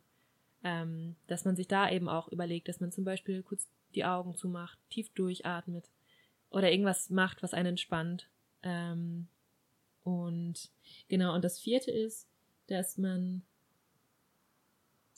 [0.65, 4.35] ähm, dass man sich da eben auch überlegt, dass man zum Beispiel kurz die Augen
[4.35, 5.89] zumacht, tief durchatmet
[6.51, 8.29] oder irgendwas macht, was einen entspannt.
[8.63, 9.29] Ähm,
[10.03, 10.71] und
[11.09, 12.29] genau, und das vierte ist,
[12.67, 13.43] dass man,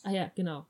[0.02, 0.66] ah ja, genau,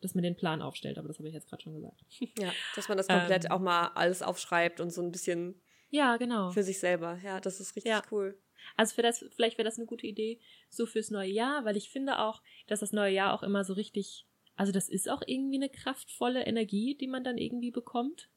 [0.00, 2.04] dass man den Plan aufstellt, aber das habe ich jetzt gerade schon gesagt.
[2.38, 5.60] Ja, dass man das komplett ähm, auch mal alles aufschreibt und so ein bisschen
[5.90, 6.50] ja, genau.
[6.50, 7.18] für sich selber.
[7.22, 8.02] Ja, das ist richtig ja.
[8.10, 8.38] cool.
[8.76, 11.90] Also für das, vielleicht wäre das eine gute Idee, so fürs neue Jahr, weil ich
[11.90, 15.56] finde auch, dass das neue Jahr auch immer so richtig, also das ist auch irgendwie
[15.56, 18.28] eine kraftvolle Energie, die man dann irgendwie bekommt.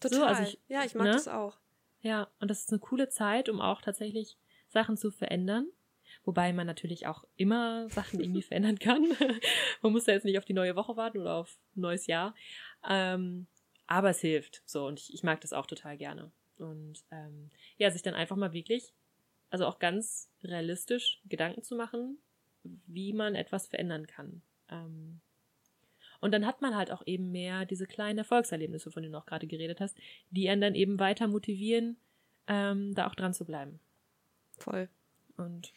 [0.00, 0.18] Total.
[0.18, 1.12] So, also ich, ja, ich mag ne?
[1.12, 1.58] das auch.
[2.00, 4.36] Ja, und das ist eine coole Zeit, um auch tatsächlich
[4.68, 5.68] Sachen zu verändern.
[6.24, 9.06] Wobei man natürlich auch immer Sachen irgendwie verändern kann.
[9.82, 12.34] man muss da jetzt nicht auf die neue Woche warten oder auf ein neues Jahr.
[12.88, 13.46] Ähm,
[13.86, 14.62] aber es hilft.
[14.64, 16.30] So, und ich, ich mag das auch total gerne.
[16.58, 18.92] Und ähm, ja, sich dann einfach mal wirklich,
[19.50, 22.18] also auch ganz realistisch Gedanken zu machen,
[22.62, 24.42] wie man etwas verändern kann.
[24.70, 25.20] Ähm,
[26.20, 29.26] und dann hat man halt auch eben mehr diese kleinen Erfolgserlebnisse, von denen du auch
[29.26, 29.98] gerade geredet hast,
[30.30, 31.96] die einen dann eben weiter motivieren,
[32.46, 33.80] ähm, da auch dran zu bleiben.
[34.56, 34.88] Voll.
[35.36, 35.72] Und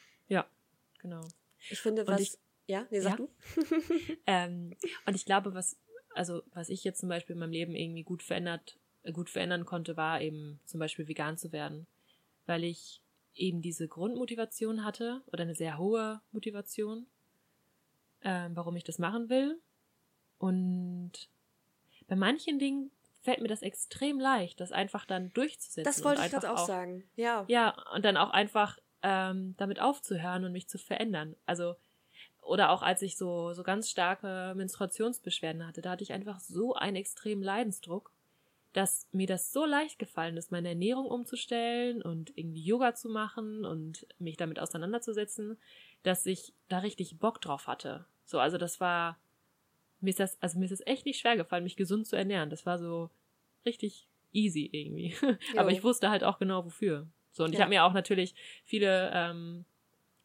[1.06, 1.28] genau.
[1.70, 2.22] Ich finde, was.
[2.22, 2.38] Ich,
[2.68, 3.16] ja, nee, sag ja.
[3.18, 3.30] du.
[4.28, 4.76] ähm,
[5.06, 5.78] und ich glaube, was,
[6.14, 8.78] also, was ich jetzt zum Beispiel in meinem Leben irgendwie gut verändert,
[9.14, 11.86] gut verändern konnte, war eben zum Beispiel vegan zu werden.
[12.48, 13.02] Weil ich
[13.36, 17.06] eben diese Grundmotivation hatte oder eine sehr hohe Motivation,
[18.24, 19.60] ähm, warum ich das machen will.
[20.38, 21.30] Und
[22.08, 22.92] bei manchen Dingen
[23.22, 25.84] fällt mir das extrem leicht, das einfach dann durchzusetzen.
[25.84, 27.04] Das wollte ich gerade auch, auch sagen.
[27.16, 27.46] Ja.
[27.48, 31.36] Ja, und dann auch einfach ähm, damit aufzuhören und mich zu verändern.
[31.46, 31.76] Also,
[32.42, 36.74] oder auch als ich so, so ganz starke Menstruationsbeschwerden hatte, da hatte ich einfach so
[36.74, 38.12] einen extremen Leidensdruck,
[38.74, 43.64] dass mir das so leicht gefallen ist, meine Ernährung umzustellen und irgendwie Yoga zu machen
[43.64, 45.58] und mich damit auseinanderzusetzen,
[46.02, 48.06] dass ich da richtig Bock drauf hatte.
[48.26, 49.20] So, also das war,
[50.02, 52.50] mir ist das, also mir ist es echt nicht schwer gefallen, mich gesund zu ernähren.
[52.50, 53.12] Das war so
[53.68, 55.16] richtig easy irgendwie.
[55.58, 57.08] Aber ich wusste halt auch genau wofür.
[57.36, 57.56] So, und ja.
[57.56, 58.34] ich habe mir auch natürlich
[58.64, 59.66] viele, ähm,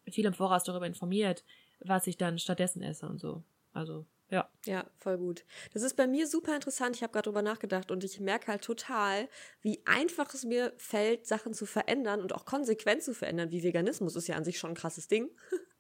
[0.09, 1.45] viel im Voraus darüber informiert,
[1.81, 3.43] was ich dann stattdessen esse und so.
[3.73, 4.49] Also, ja.
[4.65, 5.45] Ja, voll gut.
[5.73, 6.95] Das ist bei mir super interessant.
[6.95, 9.29] Ich habe gerade drüber nachgedacht und ich merke halt total,
[9.61, 14.15] wie einfach es mir fällt, Sachen zu verändern und auch konsequent zu verändern, wie Veganismus
[14.15, 15.31] ist ja an sich schon ein krasses Ding.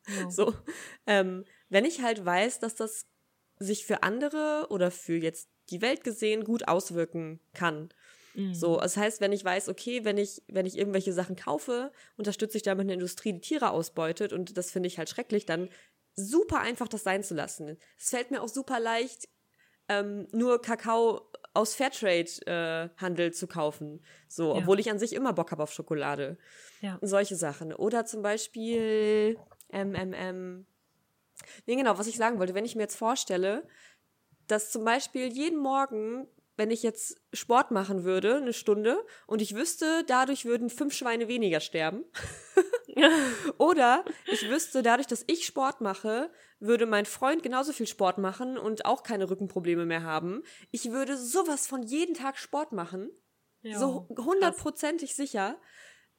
[0.08, 0.30] Ja.
[0.30, 0.54] So,
[1.06, 3.06] ähm, wenn ich halt weiß, dass das
[3.58, 7.90] sich für andere oder für jetzt die Welt gesehen gut auswirken kann.
[8.34, 8.54] Mhm.
[8.54, 12.56] So, das heißt, wenn ich weiß, okay, wenn ich, wenn ich irgendwelche Sachen kaufe, unterstütze
[12.56, 15.68] ich damit eine Industrie, die Tiere ausbeutet und das finde ich halt schrecklich, dann
[16.14, 17.76] super einfach, das sein zu lassen.
[17.98, 19.28] Es fällt mir auch super leicht,
[19.88, 24.04] ähm, nur Kakao aus Fairtrade-Handel äh, zu kaufen.
[24.28, 24.58] So, ja.
[24.58, 26.38] obwohl ich an sich immer Bock habe auf Schokolade.
[26.80, 26.98] Ja.
[27.00, 27.72] Solche Sachen.
[27.72, 29.36] Oder zum Beispiel
[29.72, 30.66] MMM.
[31.66, 33.66] Nee, genau, was ich sagen wollte, wenn ich mir jetzt vorstelle,
[34.46, 36.28] dass zum Beispiel jeden Morgen
[36.60, 41.26] wenn ich jetzt Sport machen würde, eine Stunde, und ich wüsste, dadurch würden fünf Schweine
[41.26, 42.04] weniger sterben.
[43.56, 48.58] Oder ich wüsste, dadurch, dass ich Sport mache, würde mein Freund genauso viel Sport machen
[48.58, 50.42] und auch keine Rückenprobleme mehr haben.
[50.70, 53.10] Ich würde sowas von jeden Tag Sport machen.
[53.62, 55.58] Jo, so hundertprozentig sicher.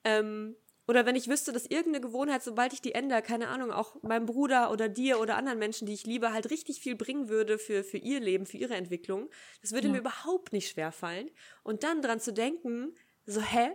[0.04, 0.56] Ähm,
[0.88, 4.26] oder wenn ich wüsste, dass irgendeine Gewohnheit, sobald ich die ändere, keine Ahnung, auch meinem
[4.26, 7.84] Bruder oder dir oder anderen Menschen, die ich liebe, halt richtig viel bringen würde für,
[7.84, 9.30] für ihr Leben, für ihre Entwicklung,
[9.62, 9.94] das würde ja.
[9.94, 11.30] mir überhaupt nicht schwer fallen.
[11.64, 13.72] Und dann dran zu denken, so, hä?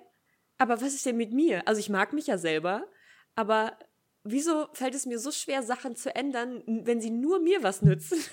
[0.59, 1.67] Aber was ist denn mit mir?
[1.69, 2.87] Also ich mag mich ja selber,
[3.35, 3.79] aber
[4.25, 8.19] wieso fällt es mir so schwer, Sachen zu ändern, wenn sie nur mir was nützen?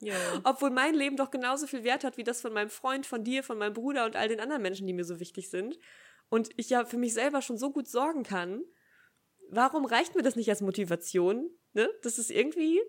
[0.00, 0.14] Ja.
[0.44, 3.42] Obwohl mein Leben doch genauso viel Wert hat wie das von meinem Freund, von dir,
[3.42, 5.78] von meinem Bruder und all den anderen Menschen, die mir so wichtig sind
[6.28, 8.62] und ich ja für mich selber schon so gut sorgen kann,
[9.50, 11.50] warum reicht mir das nicht als Motivation?
[11.72, 11.88] Ne?
[12.02, 12.80] Das ist irgendwie.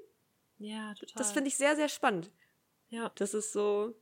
[0.57, 1.17] Ja, total.
[1.17, 2.31] Das finde ich sehr, sehr spannend.
[2.89, 3.11] Ja.
[3.15, 3.93] Das ist so.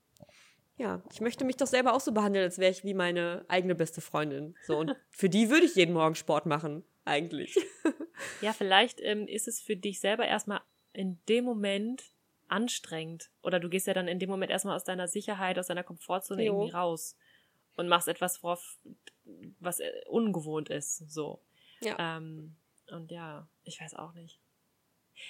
[0.78, 3.76] Ja, ich möchte mich doch selber auch so behandeln, als wäre ich wie meine eigene
[3.76, 4.56] beste Freundin.
[4.64, 7.58] So, und für die würde ich jeden Morgen Sport machen, eigentlich.
[8.40, 10.62] Ja, vielleicht ähm, ist es für dich selber erstmal
[10.94, 12.04] in dem Moment
[12.48, 13.30] anstrengend.
[13.42, 16.46] Oder du gehst ja dann in dem Moment erstmal aus deiner Sicherheit, aus deiner Komfortzone
[16.46, 16.54] jo.
[16.54, 17.18] irgendwie raus
[17.76, 18.80] und machst etwas, worauf
[19.60, 21.42] was äh, ungewohnt ist, so.
[21.82, 22.18] Ja.
[22.18, 22.56] Ähm,
[22.92, 24.40] und ja, ich weiß auch nicht.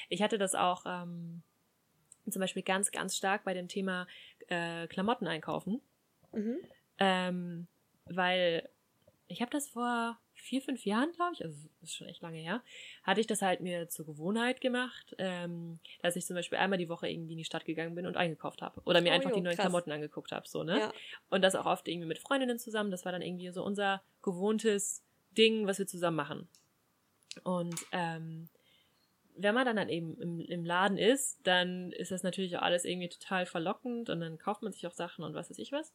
[0.10, 1.44] Ich hatte das auch ähm,
[2.30, 4.08] zum Beispiel ganz, ganz stark bei dem Thema
[4.48, 5.82] äh, Klamotten einkaufen.
[6.32, 6.58] Mhm.
[6.98, 7.68] Ähm,
[8.06, 8.70] weil
[9.28, 12.62] ich habe das vor vier, fünf Jahren, glaube ich, also ist schon echt lange her,
[13.04, 16.90] hatte ich das halt mir zur Gewohnheit gemacht, ähm, dass ich zum Beispiel einmal die
[16.90, 18.82] Woche irgendwie in die Stadt gegangen bin und eingekauft habe.
[18.86, 19.66] Oder mir oh, einfach jo, die neuen krass.
[19.66, 20.80] Klamotten angeguckt habe, so, ne?
[20.80, 20.94] Ja.
[21.30, 22.92] Und das auch oft irgendwie mit Freundinnen zusammen.
[22.92, 26.48] Das war dann irgendwie so unser gewohntes Ding, was wir zusammen machen.
[27.44, 28.50] Und ähm,
[29.38, 32.86] wenn man dann, dann eben im, im Laden ist, dann ist das natürlich auch alles
[32.86, 35.94] irgendwie total verlockend und dann kauft man sich auch Sachen und was weiß ich was.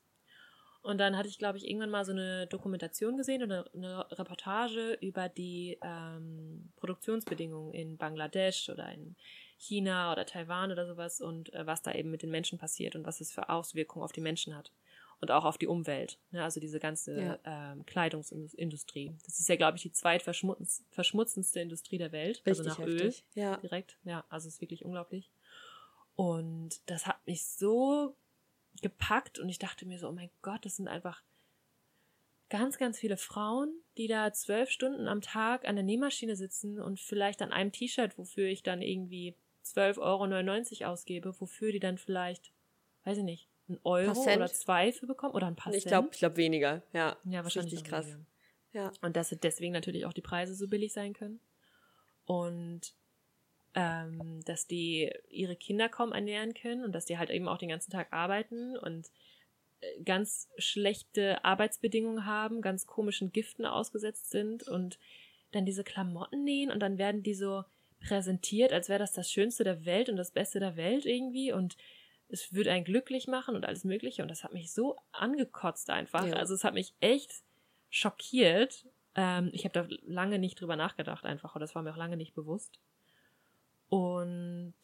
[0.83, 4.97] Und dann hatte ich, glaube ich, irgendwann mal so eine Dokumentation gesehen oder eine Reportage
[5.01, 9.15] über die ähm, Produktionsbedingungen in Bangladesch oder in
[9.59, 13.05] China oder Taiwan oder sowas und äh, was da eben mit den Menschen passiert und
[13.05, 14.73] was es für Auswirkungen auf die Menschen hat
[15.21, 16.19] und auch auf die Umwelt.
[16.31, 16.43] Ne?
[16.43, 17.39] Also diese ganze ja.
[17.45, 19.15] ähm, Kleidungsindustrie.
[19.25, 23.25] Das ist ja, glaube ich, die zweitverschmutzendste Industrie der Welt, also Richtig also nach heftig.
[23.37, 23.57] Öl ja.
[23.59, 23.99] direkt.
[24.05, 25.31] Ja, also es ist wirklich unglaublich.
[26.17, 28.17] Und das hat mich so
[28.83, 31.23] gepackt und ich dachte mir so, oh mein Gott, das sind einfach
[32.49, 37.01] ganz, ganz viele Frauen, die da zwölf Stunden am Tag an der Nähmaschine sitzen und
[37.01, 42.53] vielleicht an einem T-Shirt, wofür ich dann irgendwie 12,99 Euro ausgebe, wofür die dann vielleicht,
[43.05, 46.19] weiß ich nicht, ein Euro oder zwei für bekommen oder ein paar Ich glaube, ich
[46.19, 47.17] glaube weniger, ja.
[47.25, 47.75] Ja, wahrscheinlich.
[47.75, 48.07] Richtig krass.
[48.07, 48.27] Weniger.
[48.73, 48.93] Ja.
[49.01, 51.41] Und dass deswegen natürlich auch die Preise so billig sein können.
[52.25, 52.95] Und
[53.75, 57.69] ähm, dass die ihre Kinder kaum ernähren können und dass die halt eben auch den
[57.69, 59.11] ganzen Tag arbeiten und
[59.81, 64.99] äh, ganz schlechte Arbeitsbedingungen haben, ganz komischen Giften ausgesetzt sind und
[65.53, 67.65] dann diese Klamotten nähen und dann werden die so
[68.01, 71.77] präsentiert, als wäre das das Schönste der Welt und das Beste der Welt irgendwie und
[72.29, 76.27] es würde einen glücklich machen und alles Mögliche und das hat mich so angekotzt einfach.
[76.27, 76.35] Ja.
[76.35, 77.43] Also es hat mich echt
[77.89, 78.87] schockiert.
[79.15, 82.17] Ähm, ich habe da lange nicht drüber nachgedacht einfach und das war mir auch lange
[82.17, 82.79] nicht bewusst.
[83.91, 84.75] Und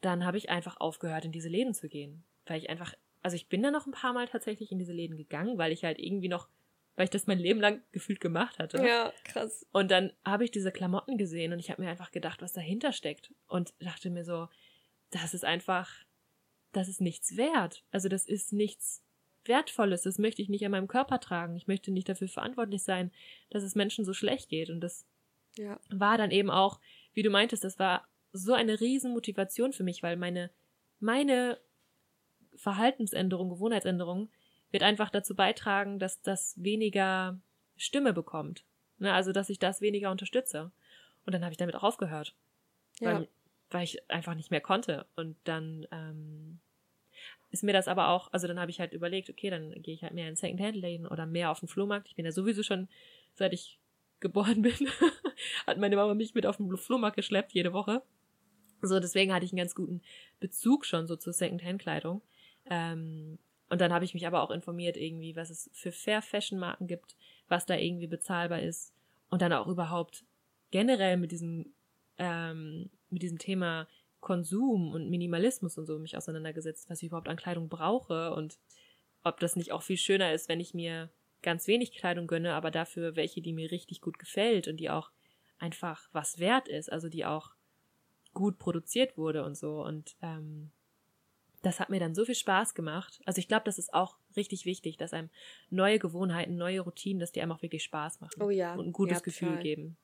[0.00, 2.22] dann habe ich einfach aufgehört, in diese Läden zu gehen.
[2.46, 5.16] Weil ich einfach, also ich bin da noch ein paar Mal tatsächlich in diese Läden
[5.16, 6.48] gegangen, weil ich halt irgendwie noch
[6.94, 8.78] weil ich das mein Leben lang gefühlt gemacht hatte.
[8.86, 9.66] Ja, krass.
[9.72, 12.92] Und dann habe ich diese Klamotten gesehen und ich habe mir einfach gedacht, was dahinter
[12.92, 13.32] steckt.
[13.46, 14.48] Und dachte mir so,
[15.10, 15.90] das ist einfach,
[16.72, 17.82] das ist nichts wert.
[17.92, 19.02] Also das ist nichts
[19.44, 20.02] Wertvolles.
[20.02, 21.56] Das möchte ich nicht an meinem Körper tragen.
[21.56, 23.10] Ich möchte nicht dafür verantwortlich sein,
[23.50, 24.68] dass es Menschen so schlecht geht.
[24.68, 25.06] Und das
[25.56, 25.80] Ja.
[25.88, 26.78] war dann eben auch,
[27.14, 30.50] wie du meintest, das war so eine Riesenmotivation für mich, weil meine,
[31.00, 31.58] meine
[32.56, 34.30] Verhaltensänderung, Gewohnheitsänderung
[34.70, 37.38] wird einfach dazu beitragen, dass das weniger
[37.76, 38.64] Stimme bekommt.
[38.98, 39.12] Ne?
[39.12, 40.70] Also, dass ich das weniger unterstütze.
[41.26, 42.34] Und dann habe ich damit auch aufgehört.
[43.00, 43.14] Ja.
[43.14, 43.28] Weil,
[43.70, 45.06] weil ich einfach nicht mehr konnte.
[45.14, 46.60] Und dann ähm,
[47.50, 50.02] ist mir das aber auch, also dann habe ich halt überlegt, okay, dann gehe ich
[50.02, 52.08] halt mehr in Secondhand-Läden oder mehr auf den Flohmarkt.
[52.08, 52.88] Ich bin ja sowieso schon,
[53.34, 53.78] seit ich
[54.20, 54.74] geboren bin,
[55.66, 58.02] hat meine Mama mich mit auf den Flohmarkt geschleppt, jede Woche.
[58.82, 60.02] So, deswegen hatte ich einen ganz guten
[60.40, 62.20] Bezug schon so zur Secondhand-Kleidung.
[62.68, 67.16] Ähm, und dann habe ich mich aber auch informiert irgendwie, was es für Fair-Fashion-Marken gibt,
[67.48, 68.92] was da irgendwie bezahlbar ist.
[69.30, 70.24] Und dann auch überhaupt
[70.70, 71.72] generell mit diesem,
[72.18, 73.88] ähm, mit diesem Thema
[74.20, 78.58] Konsum und Minimalismus und so mich auseinandergesetzt, was ich überhaupt an Kleidung brauche und
[79.24, 81.10] ob das nicht auch viel schöner ist, wenn ich mir
[81.42, 85.10] ganz wenig Kleidung gönne, aber dafür welche, die mir richtig gut gefällt und die auch
[85.58, 87.50] einfach was wert ist, also die auch
[88.34, 89.82] gut produziert wurde und so.
[89.82, 90.70] Und ähm,
[91.62, 93.20] das hat mir dann so viel Spaß gemacht.
[93.24, 95.30] Also ich glaube, das ist auch richtig wichtig, dass einem
[95.70, 98.74] neue Gewohnheiten, neue Routinen, dass die einem auch wirklich Spaß machen Oh ja.
[98.74, 99.62] und ein gutes ja, Gefühl total.
[99.62, 99.96] geben.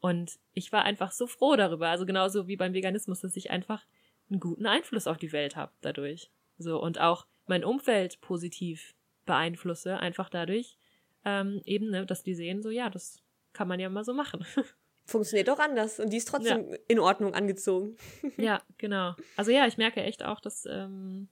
[0.00, 3.84] Und ich war einfach so froh darüber, also genauso wie beim Veganismus, dass ich einfach
[4.30, 6.30] einen guten Einfluss auf die Welt habe dadurch.
[6.58, 8.94] So und auch mein Umfeld positiv
[9.26, 10.76] beeinflusse, einfach dadurch,
[11.24, 14.44] ähm, eben, ne, dass die sehen, so ja, das kann man ja mal so machen.
[15.04, 17.96] Funktioniert auch anders und die ist trotzdem in Ordnung angezogen.
[18.36, 19.14] ja, genau.
[19.36, 21.28] Also ja, ich merke echt auch, dass, ähm,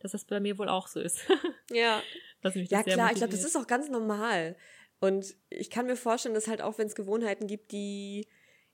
[0.00, 1.20] dass das bei mir wohl auch so ist.
[1.70, 2.02] Ja.
[2.42, 4.56] Ja, klar, ich glaube, das ist auch ganz normal.
[5.00, 8.26] Und ich kann mir vorstellen, dass halt auch, wenn es Gewohnheiten gibt, die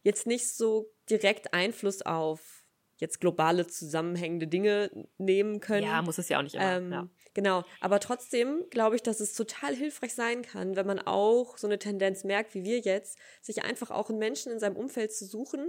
[0.02, 2.64] jetzt nicht so direkt Einfluss auf
[2.98, 5.84] jetzt globale zusammenhängende Dinge nehmen können.
[5.86, 6.76] Ja, muss es ja auch nicht immer.
[6.76, 7.08] Ähm, ja.
[7.34, 11.66] Genau, aber trotzdem glaube ich, dass es total hilfreich sein kann, wenn man auch so
[11.66, 15.26] eine Tendenz merkt, wie wir jetzt, sich einfach auch einen Menschen in seinem Umfeld zu
[15.26, 15.68] suchen,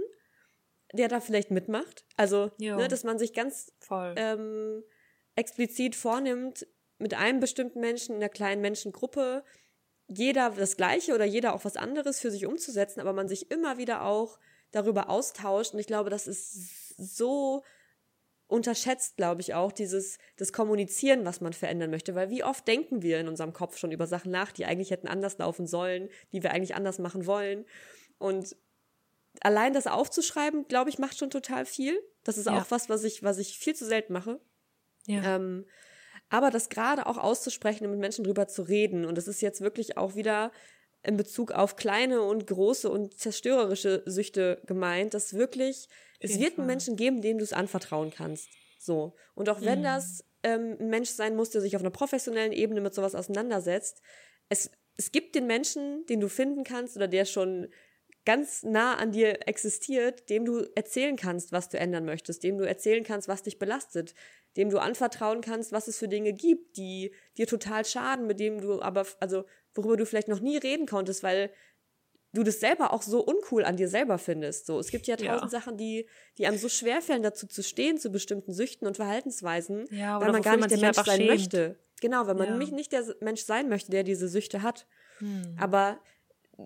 [0.92, 2.04] der da vielleicht mitmacht.
[2.16, 3.72] Also, ne, dass man sich ganz
[4.16, 4.84] ähm,
[5.34, 6.66] explizit vornimmt,
[6.98, 9.44] mit einem bestimmten Menschen in einer kleinen Menschengruppe
[10.08, 13.76] jeder das Gleiche oder jeder auch was anderes für sich umzusetzen, aber man sich immer
[13.76, 14.38] wieder auch
[14.70, 15.74] darüber austauscht.
[15.74, 17.64] Und ich glaube, das ist so
[18.48, 22.14] unterschätzt, glaube ich, auch dieses, das Kommunizieren, was man verändern möchte.
[22.14, 25.08] Weil wie oft denken wir in unserem Kopf schon über Sachen nach, die eigentlich hätten
[25.08, 27.64] anders laufen sollen, die wir eigentlich anders machen wollen.
[28.18, 28.56] Und
[29.40, 32.00] allein das aufzuschreiben, glaube ich, macht schon total viel.
[32.24, 32.60] Das ist Ja.
[32.60, 34.40] auch was, was ich, was ich viel zu selten mache.
[35.06, 35.36] ja.
[35.36, 35.66] Ähm,
[36.28, 39.04] aber das gerade auch auszusprechen und mit Menschen drüber zu reden.
[39.04, 40.50] Und das ist jetzt wirklich auch wieder
[41.04, 45.88] in Bezug auf kleine und große und zerstörerische Süchte gemeint, dass wirklich,
[46.20, 48.48] es wird einen Menschen geben, dem du es anvertrauen kannst.
[48.78, 49.14] So.
[49.34, 49.84] Und auch wenn Mhm.
[49.84, 54.00] das ähm, ein Mensch sein muss, der sich auf einer professionellen Ebene mit sowas auseinandersetzt,
[54.48, 57.68] es, es gibt den Menschen, den du finden kannst oder der schon
[58.24, 62.66] ganz nah an dir existiert, dem du erzählen kannst, was du ändern möchtest, dem du
[62.66, 64.14] erzählen kannst, was dich belastet,
[64.56, 68.60] dem du anvertrauen kannst, was es für Dinge gibt, die dir total schaden, mit dem
[68.60, 69.44] du aber, also
[69.74, 71.50] worüber du vielleicht noch nie reden konntest, weil
[72.32, 74.66] du das selber auch so uncool an dir selber findest.
[74.66, 75.32] So, es gibt ja Ja.
[75.34, 76.08] tausend Sachen, die,
[76.38, 80.42] die einem so schwerfällen, dazu zu stehen, zu bestimmten Süchten und Verhaltensweisen, Ja, weil man
[80.42, 81.28] gar nicht der sich Mensch sein schämt.
[81.30, 81.78] möchte.
[82.00, 82.50] Genau, weil man Ja.
[82.52, 84.86] nämlich nicht der Mensch sein möchte, der diese Süchte hat.
[85.18, 85.56] Hm.
[85.58, 85.98] Aber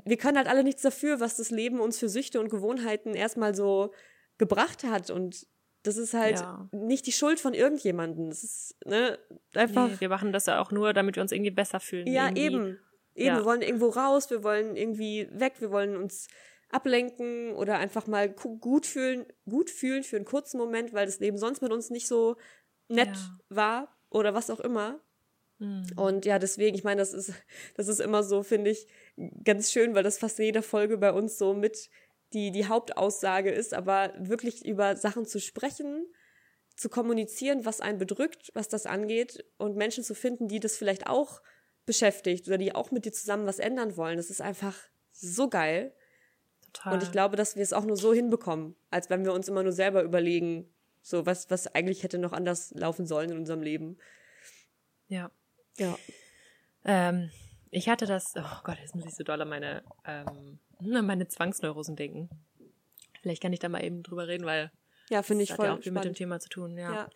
[0.04, 3.54] wir können halt alle nichts dafür, was das Leben uns für Süchte und Gewohnheiten erstmal
[3.54, 3.92] so
[4.38, 5.10] gebracht hat.
[5.10, 5.46] Und
[5.84, 6.68] das ist halt Ja.
[6.72, 8.28] nicht die Schuld von irgendjemandem.
[8.30, 9.18] Das ist ne,
[9.54, 9.88] einfach.
[9.88, 12.06] Nee, wir machen das ja auch nur, damit wir uns irgendwie besser fühlen.
[12.08, 12.40] ja, irgendwie.
[12.42, 12.78] eben.
[13.14, 13.36] Eben, Ja.
[13.38, 16.28] wir wollen irgendwo raus, wir wollen irgendwie weg, wir wollen uns
[16.70, 21.36] ablenken oder einfach mal gut fühlen, gut fühlen für einen kurzen Moment, weil das Leben
[21.36, 22.36] sonst mit uns nicht so
[22.88, 23.38] nett Ja.
[23.48, 25.00] war oder was auch immer.
[25.58, 25.84] Hm.
[25.96, 27.32] Und ja, deswegen, ich meine, das ist,
[27.74, 28.86] das ist immer so, finde ich,
[29.44, 31.90] ganz schön, weil das fast in jeder Folge bei uns so mit
[32.32, 36.06] die, die Hauptaussage ist, aber wirklich über Sachen zu sprechen,
[36.76, 41.08] zu kommunizieren, was einen bedrückt, was das angeht und Menschen zu finden, die das vielleicht
[41.08, 41.42] auch
[41.86, 44.16] beschäftigt oder die auch mit dir zusammen was ändern wollen.
[44.16, 44.76] Das ist einfach
[45.12, 45.94] so geil.
[46.72, 46.94] Total.
[46.94, 49.62] Und ich glaube, dass wir es auch nur so hinbekommen, als wenn wir uns immer
[49.62, 50.72] nur selber überlegen,
[51.02, 53.98] so was, was eigentlich hätte noch anders laufen sollen in unserem Leben.
[55.08, 55.30] Ja.
[55.78, 55.98] Ja.
[56.84, 57.30] Ähm,
[57.70, 61.28] ich hatte das, oh Gott, jetzt muss ich so doll an meine, ähm, an meine
[61.28, 62.28] Zwangsneurosen denken.
[63.20, 64.70] Vielleicht kann ich da mal eben drüber reden, weil
[65.10, 66.18] Ja, finde ich das voll hat ja auch viel mit dem spannend.
[66.18, 66.92] Thema zu tun, ja.
[66.92, 67.10] Ja.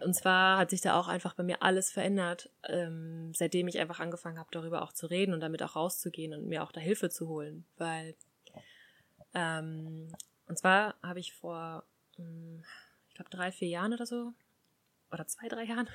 [0.00, 3.98] Und zwar hat sich da auch einfach bei mir alles verändert, ähm, seitdem ich einfach
[3.98, 7.08] angefangen habe, darüber auch zu reden und damit auch rauszugehen und mir auch da Hilfe
[7.08, 7.64] zu holen.
[7.78, 8.14] Weil,
[9.34, 10.14] ähm,
[10.46, 11.84] und zwar habe ich vor,
[12.18, 12.62] ähm,
[13.08, 14.34] ich glaube, drei, vier Jahren oder so,
[15.10, 15.88] oder zwei, drei Jahren,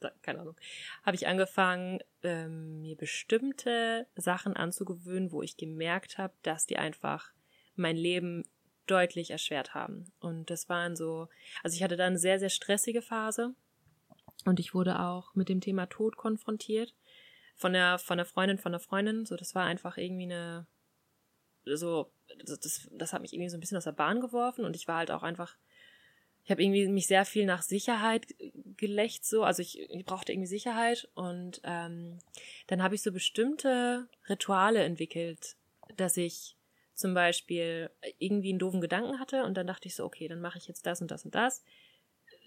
[0.22, 0.56] keine Ahnung,
[1.04, 7.30] habe ich angefangen, ähm, mir bestimmte Sachen anzugewöhnen, wo ich gemerkt habe, dass die einfach
[7.76, 8.44] mein Leben
[8.86, 10.12] deutlich erschwert haben.
[10.20, 11.28] Und das waren so,
[11.62, 13.54] also ich hatte da eine sehr, sehr stressige Phase.
[14.44, 16.94] Und ich wurde auch mit dem Thema Tod konfrontiert.
[17.56, 19.24] Von der, von der Freundin, von der Freundin.
[19.24, 20.66] So, das war einfach irgendwie eine,
[21.64, 22.10] so,
[22.44, 24.64] das, das, hat mich irgendwie so ein bisschen aus der Bahn geworfen.
[24.64, 25.56] Und ich war halt auch einfach,
[26.44, 28.26] ich habe irgendwie mich sehr viel nach Sicherheit
[28.76, 31.08] gelächt, so, also ich, ich brauchte irgendwie Sicherheit.
[31.14, 32.18] Und ähm,
[32.68, 35.56] dann habe ich so bestimmte Rituale entwickelt,
[35.96, 36.55] dass ich
[36.96, 40.58] zum Beispiel irgendwie einen doofen Gedanken hatte und dann dachte ich so, okay, dann mache
[40.58, 41.62] ich jetzt das und das und das.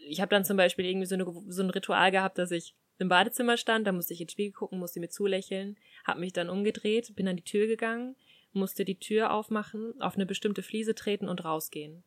[0.08, 3.10] Ich habe dann zum Beispiel irgendwie so, eine, so ein Ritual gehabt, dass ich im
[3.10, 7.16] Badezimmer stand, da musste ich ins Spiegel gucken, musste mir zulächeln, habe mich dann umgedreht,
[7.16, 8.16] bin an die Tür gegangen,
[8.52, 12.04] musste die Tür aufmachen, auf eine bestimmte Fliese treten und rausgehen.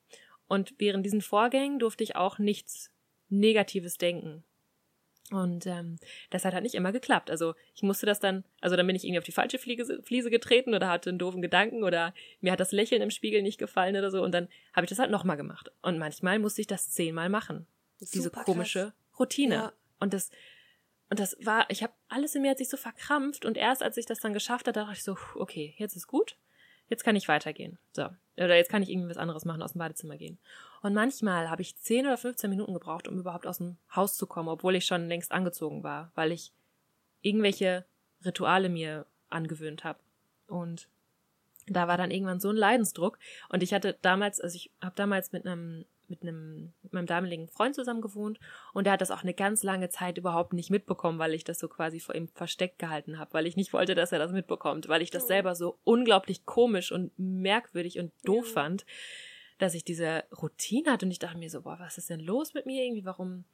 [0.48, 2.90] Und während diesen Vorgängen durfte ich auch nichts
[3.30, 4.44] Negatives denken.
[5.30, 5.98] Und ähm,
[6.30, 7.30] das hat halt nicht immer geklappt.
[7.30, 10.30] Also ich musste das dann, also dann bin ich irgendwie auf die falsche Fliese, Fliese
[10.30, 13.96] getreten oder hatte einen doofen Gedanken oder mir hat das Lächeln im Spiegel nicht gefallen
[13.96, 14.22] oder so.
[14.22, 15.70] Und dann habe ich das halt nochmal gemacht.
[15.80, 17.66] Und manchmal musste ich das zehnmal machen.
[18.00, 19.18] Diese Super komische krass.
[19.20, 19.54] Routine.
[19.54, 19.72] Ja.
[20.00, 20.30] Und das,
[21.08, 23.96] und das war, ich habe alles in mir hat sich so verkrampft und erst als
[23.96, 26.36] ich das dann geschafft habe, dachte ich so, okay, jetzt ist gut,
[26.88, 27.78] jetzt kann ich weitergehen.
[27.92, 28.08] So.
[28.36, 30.38] Oder jetzt kann ich irgendwie was anderes machen, aus dem Badezimmer gehen.
[30.82, 34.26] Und manchmal habe ich 10 oder 15 Minuten gebraucht, um überhaupt aus dem Haus zu
[34.26, 36.52] kommen, obwohl ich schon längst angezogen war, weil ich
[37.20, 37.84] irgendwelche
[38.24, 39.98] Rituale mir angewöhnt habe.
[40.46, 40.88] Und
[41.66, 43.18] da war dann irgendwann so ein Leidensdruck.
[43.48, 47.48] Und ich hatte damals, also ich habe damals mit einem mit einem mit meinem damaligen
[47.48, 48.38] Freund zusammen gewohnt.
[48.72, 51.58] Und der hat das auch eine ganz lange Zeit überhaupt nicht mitbekommen, weil ich das
[51.58, 54.88] so quasi vor ihm versteckt gehalten habe, weil ich nicht wollte, dass er das mitbekommt,
[54.88, 55.28] weil ich das Oh.
[55.28, 58.52] selber so unglaublich komisch und merkwürdig und doof Ja.
[58.52, 58.86] fand,
[59.58, 61.06] dass ich diese Routine hatte.
[61.06, 63.44] Und ich dachte mir so, boah, was ist denn los mit mir irgendwie, warum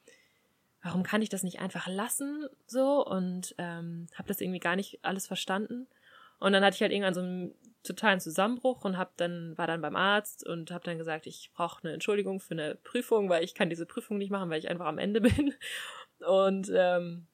[0.83, 2.47] warum kann ich das nicht einfach lassen?
[2.67, 3.05] So.
[3.07, 5.87] Und ähm, habe das irgendwie gar nicht alles verstanden.
[6.39, 7.55] Und dann hatte ich halt irgendwann so einen
[7.89, 11.83] totalen Zusammenbruch und hab dann war dann beim Arzt und habe dann gesagt, ich brauche
[11.83, 14.87] eine Entschuldigung für eine Prüfung, weil ich kann diese Prüfung nicht machen, weil ich einfach
[14.87, 15.55] am Ende bin.
[16.27, 17.27] Und ähm,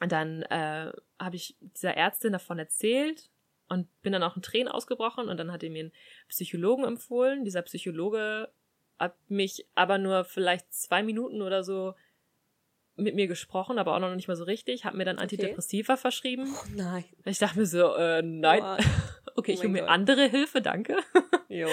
[0.00, 3.30] dann äh, habe ich dieser Ärztin davon erzählt
[3.68, 5.92] und bin dann auch in Tränen ausgebrochen und dann hat er mir einen
[6.28, 7.44] Psychologen empfohlen.
[7.44, 8.50] Dieser Psychologe
[8.98, 11.94] hat mich aber nur vielleicht zwei Minuten oder so
[12.96, 15.24] mit mir gesprochen, aber auch noch nicht mal so richtig, hat mir dann Okay.
[15.24, 16.54] Antidepressiva verschrieben.
[16.54, 17.04] Oh nein.
[17.24, 18.78] Ich dachte mir so, äh, nein, Boah.
[19.34, 19.90] Okay, Oh ich hole mir Gott.
[19.90, 20.98] andere Hilfe, danke.
[21.48, 21.68] Jo.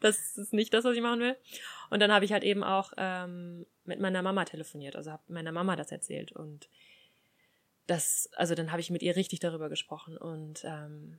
[0.00, 1.36] Das ist nicht das, was ich machen will.
[1.90, 5.52] Und dann habe ich halt eben auch ähm, mit meiner Mama telefoniert, also habe meiner
[5.52, 6.68] Mama das erzählt und
[7.86, 11.18] das, also dann habe ich mit ihr richtig darüber gesprochen und ähm,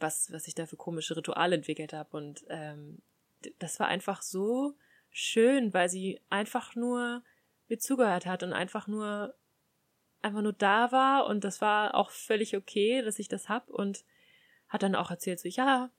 [0.00, 3.02] was, was ich da für komische Rituale entwickelt habe und ähm,
[3.58, 4.74] das war einfach so
[5.10, 7.22] schön, weil sie einfach nur
[7.68, 9.34] mir zugehört hat und einfach nur
[10.22, 14.04] einfach nur da war und das war auch völlig okay, dass ich das hab und
[14.68, 15.90] hat dann auch erzählt so ja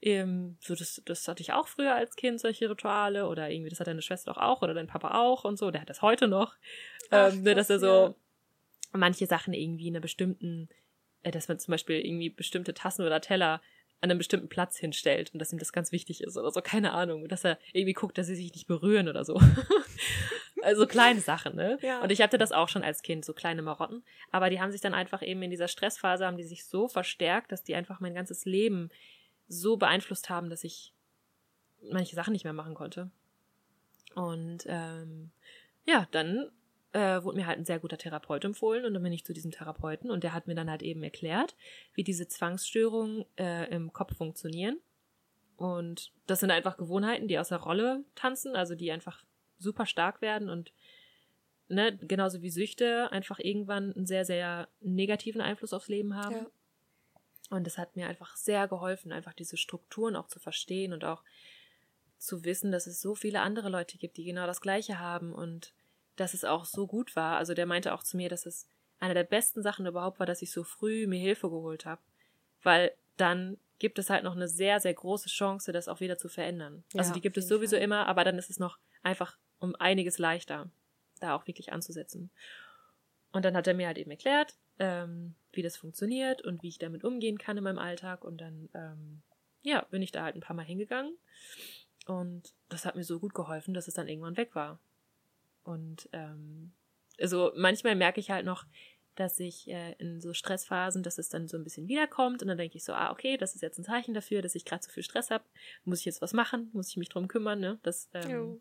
[0.00, 3.80] ähm, so das das hatte ich auch früher als Kind solche Rituale oder irgendwie das
[3.80, 6.28] hat deine Schwester doch auch oder dein Papa auch und so der hat das heute
[6.28, 6.56] noch
[7.10, 8.14] Ach, ähm, ne, dass er so
[8.92, 10.68] manche Sachen irgendwie in einer bestimmten
[11.22, 13.60] äh, dass man zum Beispiel irgendwie bestimmte Tassen oder Teller
[14.02, 16.92] an einem bestimmten Platz hinstellt und dass ihm das ganz wichtig ist oder so, keine
[16.92, 17.28] Ahnung.
[17.28, 19.40] Dass er irgendwie guckt, dass sie sich nicht berühren oder so.
[20.62, 21.78] also kleine Sachen, ne?
[21.82, 22.02] Ja.
[22.02, 24.02] Und ich hatte das auch schon als Kind, so kleine Marotten.
[24.30, 27.52] Aber die haben sich dann einfach eben in dieser Stressphase, haben die sich so verstärkt,
[27.52, 28.90] dass die einfach mein ganzes Leben
[29.48, 30.92] so beeinflusst haben, dass ich
[31.90, 33.10] manche Sachen nicht mehr machen konnte.
[34.14, 35.30] Und ähm,
[35.84, 36.50] ja, dann
[36.92, 39.50] äh, wurde mir halt ein sehr guter Therapeut empfohlen und dann bin ich zu diesem
[39.50, 41.56] Therapeuten und der hat mir dann halt eben erklärt,
[41.94, 44.78] wie diese Zwangsstörungen äh, im Kopf funktionieren.
[45.56, 49.24] Und das sind einfach Gewohnheiten, die aus der Rolle tanzen, also die einfach
[49.62, 50.72] super stark werden und
[51.68, 56.34] ne, genauso wie Süchte einfach irgendwann einen sehr, sehr negativen Einfluss aufs Leben haben.
[56.34, 56.46] Ja.
[57.50, 61.22] Und das hat mir einfach sehr geholfen, einfach diese Strukturen auch zu verstehen und auch
[62.18, 65.72] zu wissen, dass es so viele andere Leute gibt, die genau das Gleiche haben und
[66.16, 67.36] dass es auch so gut war.
[67.36, 68.68] Also der meinte auch zu mir, dass es
[69.00, 72.00] eine der besten Sachen überhaupt war, dass ich so früh mir Hilfe geholt habe.
[72.62, 76.28] Weil dann gibt es halt noch eine sehr, sehr große Chance, das auch wieder zu
[76.28, 76.84] verändern.
[76.92, 77.82] Ja, also die gibt es sowieso Fall.
[77.82, 80.68] immer, aber dann ist es noch einfach um einiges leichter,
[81.20, 82.30] da auch wirklich anzusetzen.
[83.30, 86.78] Und dann hat er mir halt eben erklärt, ähm, wie das funktioniert und wie ich
[86.78, 88.24] damit umgehen kann in meinem Alltag.
[88.24, 89.22] Und dann, ähm,
[89.62, 91.16] ja, bin ich da halt ein paar Mal hingegangen.
[92.06, 94.80] Und das hat mir so gut geholfen, dass es dann irgendwann weg war.
[95.62, 96.72] Und ähm,
[97.20, 98.66] also manchmal merke ich halt noch,
[99.14, 102.58] dass ich äh, in so Stressphasen, dass es dann so ein bisschen wiederkommt und dann
[102.58, 104.90] denke ich so, ah, okay, das ist jetzt ein Zeichen dafür, dass ich gerade zu
[104.90, 105.44] viel Stress habe.
[105.84, 106.70] Muss ich jetzt was machen?
[106.72, 107.78] Muss ich mich drum kümmern, ne?
[107.82, 108.60] Dass, ähm,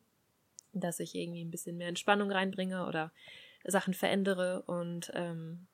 [0.74, 3.12] dass ich irgendwie ein bisschen mehr Entspannung reinbringe oder
[3.64, 4.64] Sachen verändere.
[4.64, 5.68] Und ähm,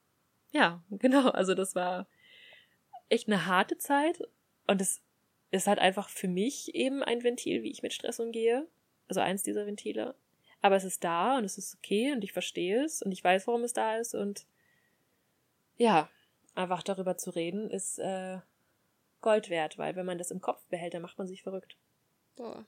[0.52, 2.08] ja, genau, also das war
[3.10, 4.22] echt eine harte Zeit
[4.68, 5.02] und es
[5.52, 8.68] ist halt einfach für mich eben ein Ventil, wie ich mit Stress umgehe.
[9.08, 10.16] Also eins dieser Ventile.
[10.62, 13.48] Aber es ist da und es ist okay und ich verstehe es und ich weiß,
[13.48, 14.46] warum es da ist und
[15.78, 16.10] ja,
[16.56, 18.40] einfach darüber zu reden, ist äh,
[19.22, 21.78] Gold wert, weil wenn man das im Kopf behält, dann macht man sich verrückt.
[22.36, 22.66] Boah.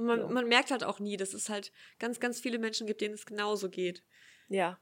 [0.00, 0.28] Und man, so.
[0.28, 3.26] man merkt halt auch nie, dass es halt ganz, ganz viele Menschen gibt, denen es
[3.26, 4.02] genauso geht.
[4.48, 4.78] Ja.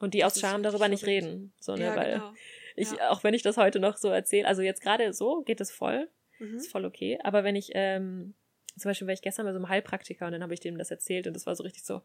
[0.00, 1.52] Und die das aus Scham darüber nicht reden.
[1.60, 2.34] So, ne, ja, weil genau.
[2.74, 3.10] ich, ja.
[3.10, 6.08] auch wenn ich das heute noch so erzähle, also jetzt gerade so geht es voll,
[6.40, 6.56] mhm.
[6.56, 7.20] ist voll okay.
[7.22, 8.34] Aber wenn ich, ähm,
[8.76, 10.90] zum Beispiel war ich gestern bei so einem Heilpraktiker und dann habe ich dem das
[10.90, 12.02] erzählt und das war so richtig so,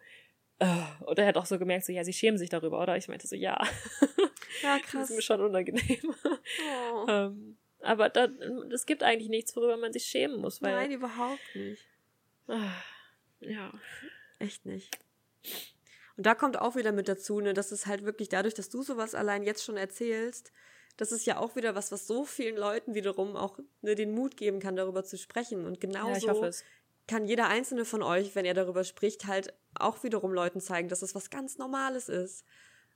[0.61, 2.97] uh, und er hat auch so gemerkt, so, ja, sie schämen sich darüber, oder?
[2.97, 3.59] Ich meinte so, ja.
[4.61, 4.91] Ja, krass.
[4.93, 6.15] das ist mir schon unangenehm.
[6.23, 7.05] Oh.
[7.09, 8.11] ähm, aber
[8.71, 10.61] es gibt eigentlich nichts, worüber man sich schämen muss.
[10.61, 11.81] Weil, Nein, überhaupt nicht.
[12.47, 12.71] Ah,
[13.39, 13.71] ja.
[14.39, 14.97] Echt nicht.
[16.15, 18.83] Und da kommt auch wieder mit dazu, ne, dass es halt wirklich dadurch, dass du
[18.83, 20.51] sowas allein jetzt schon erzählst,
[20.97, 24.37] das ist ja auch wieder was, was so vielen Leuten wiederum auch ne, den Mut
[24.37, 25.65] geben kann, darüber zu sprechen.
[25.65, 26.51] Und genauso ja,
[27.07, 31.01] kann jeder einzelne von euch, wenn er darüber spricht, halt auch wiederum Leuten zeigen, dass
[31.01, 32.45] es was ganz Normales ist.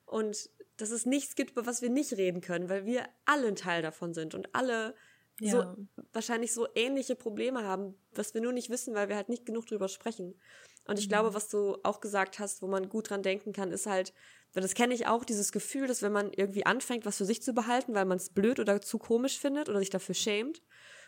[0.06, 3.56] Und dass es nichts gibt, über was wir nicht reden können, weil wir alle ein
[3.56, 4.94] Teil davon sind und alle
[5.40, 5.52] ja.
[5.52, 9.46] so wahrscheinlich so ähnliche Probleme haben, was wir nur nicht wissen, weil wir halt nicht
[9.46, 10.40] genug drüber sprechen.
[10.86, 11.12] Und ich mhm.
[11.12, 14.14] glaube, was du auch gesagt hast, wo man gut dran denken kann, ist halt,
[14.54, 17.54] das kenne ich auch, dieses Gefühl, dass wenn man irgendwie anfängt, was für sich zu
[17.54, 20.62] behalten, weil man es blöd oder zu komisch findet oder sich dafür schämt,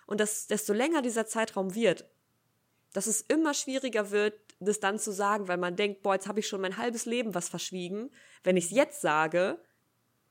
[0.10, 2.10] und dass desto länger dieser Zeitraum wird,
[2.94, 6.40] dass es immer schwieriger wird, das dann zu sagen, weil man denkt, boah, jetzt habe
[6.40, 8.10] ich schon mein halbes Leben was verschwiegen.
[8.44, 9.60] Wenn ich es jetzt sage,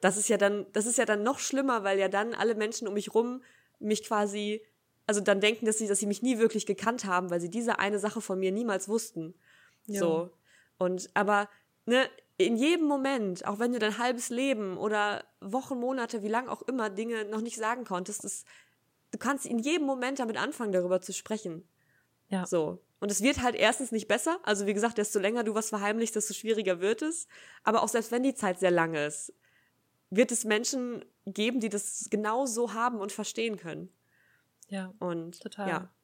[0.00, 2.88] das ist ja dann, das ist ja dann noch schlimmer, weil ja dann alle Menschen
[2.88, 3.42] um mich rum
[3.78, 4.62] mich quasi,
[5.06, 7.78] also dann denken, dass sie, dass sie mich nie wirklich gekannt haben, weil sie diese
[7.78, 9.34] eine Sache von mir niemals wussten.
[9.86, 10.00] Ja.
[10.00, 10.30] So.
[10.78, 11.48] Und, aber,
[11.86, 16.48] ne, in jedem Moment, auch wenn du dein halbes Leben oder Wochen, Monate, wie lang
[16.48, 18.44] auch immer Dinge noch nicht sagen konntest, das,
[19.10, 21.68] du kannst in jedem Moment damit anfangen, darüber zu sprechen.
[22.28, 22.46] Ja.
[22.46, 22.80] So.
[23.00, 24.38] Und es wird halt erstens nicht besser.
[24.42, 27.26] Also wie gesagt, desto länger du was verheimlichst, desto schwieriger wird es.
[27.64, 29.32] Aber auch selbst wenn die Zeit sehr lang ist,
[30.10, 33.90] wird es Menschen geben, die das genau so haben und verstehen können.
[34.68, 34.92] Ja.
[34.98, 35.68] Und total.
[35.68, 35.94] Ja.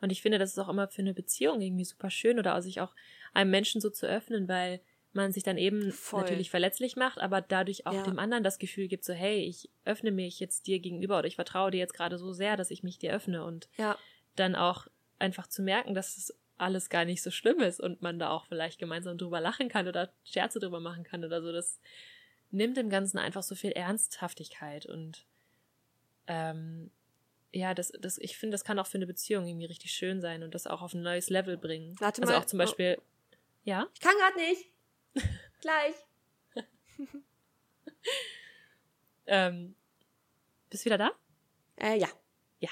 [0.00, 2.80] Und ich finde, das ist auch immer für eine Beziehung irgendwie super schön oder sich
[2.80, 2.94] auch
[3.34, 4.80] einem Menschen so zu öffnen, weil
[5.12, 6.20] man sich dann eben Voll.
[6.20, 8.02] natürlich verletzlich macht, aber dadurch auch ja.
[8.02, 11.34] dem anderen das Gefühl gibt, so hey, ich öffne mich jetzt dir gegenüber oder ich
[11.34, 13.98] vertraue dir jetzt gerade so sehr, dass ich mich dir öffne und ja.
[14.36, 14.86] dann auch
[15.18, 18.46] einfach zu merken, dass es alles gar nicht so schlimm ist und man da auch
[18.46, 21.52] vielleicht gemeinsam drüber lachen kann oder Scherze drüber machen kann oder so.
[21.52, 21.80] Das
[22.50, 25.26] nimmt dem Ganzen einfach so viel Ernsthaftigkeit und
[26.26, 26.90] ähm,
[27.52, 30.42] ja, das, das, ich finde, das kann auch für eine Beziehung irgendwie richtig schön sein
[30.42, 31.96] und das auch auf ein neues Level bringen.
[31.98, 32.40] Warte also mal.
[32.40, 33.02] auch zum Beispiel, oh.
[33.64, 33.88] ja?
[33.94, 34.70] Ich kann gerade nicht.
[35.60, 35.94] Gleich.
[39.26, 39.74] ähm,
[40.68, 41.10] bist du wieder da?
[41.76, 42.08] Äh, ja.
[42.60, 42.70] Ja.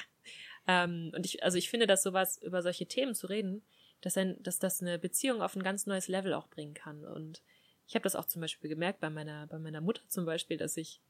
[0.67, 3.63] Ähm, und ich, also ich finde, dass sowas über solche Themen zu reden,
[4.03, 7.05] dass, ein, dass das eine Beziehung auf ein ganz neues Level auch bringen kann.
[7.05, 7.43] Und
[7.87, 10.77] ich habe das auch zum Beispiel gemerkt bei meiner, bei meiner Mutter zum Beispiel, dass
[10.77, 11.01] ich,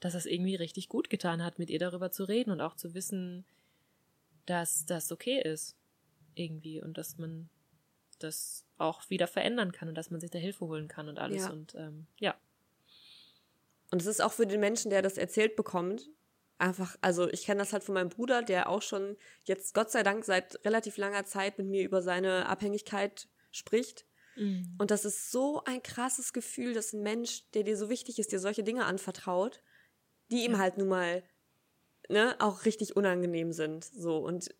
[0.00, 2.94] dass das irgendwie richtig gut getan hat, mit ihr darüber zu reden und auch zu
[2.94, 3.44] wissen,
[4.46, 5.76] dass das okay ist.
[6.34, 6.82] Irgendwie.
[6.82, 7.48] Und dass man
[8.18, 11.42] das auch wieder verändern kann und dass man sich da Hilfe holen kann und alles.
[11.42, 11.50] Ja.
[11.50, 12.34] Und ähm, ja.
[13.90, 16.10] Und es ist auch für den Menschen, der das erzählt bekommt,
[16.58, 20.02] einfach, also ich kenne das halt von meinem Bruder, der auch schon jetzt Gott sei
[20.02, 24.06] Dank seit relativ langer Zeit mit mir über seine Abhängigkeit spricht.
[24.36, 24.74] Mhm.
[24.78, 28.32] Und das ist so ein krasses Gefühl, dass ein Mensch, der dir so wichtig ist,
[28.32, 29.62] dir solche Dinge anvertraut,
[30.30, 31.22] die ihm halt nun mal
[32.08, 33.84] ne, auch richtig unangenehm sind.
[33.84, 34.18] So.
[34.18, 34.54] Und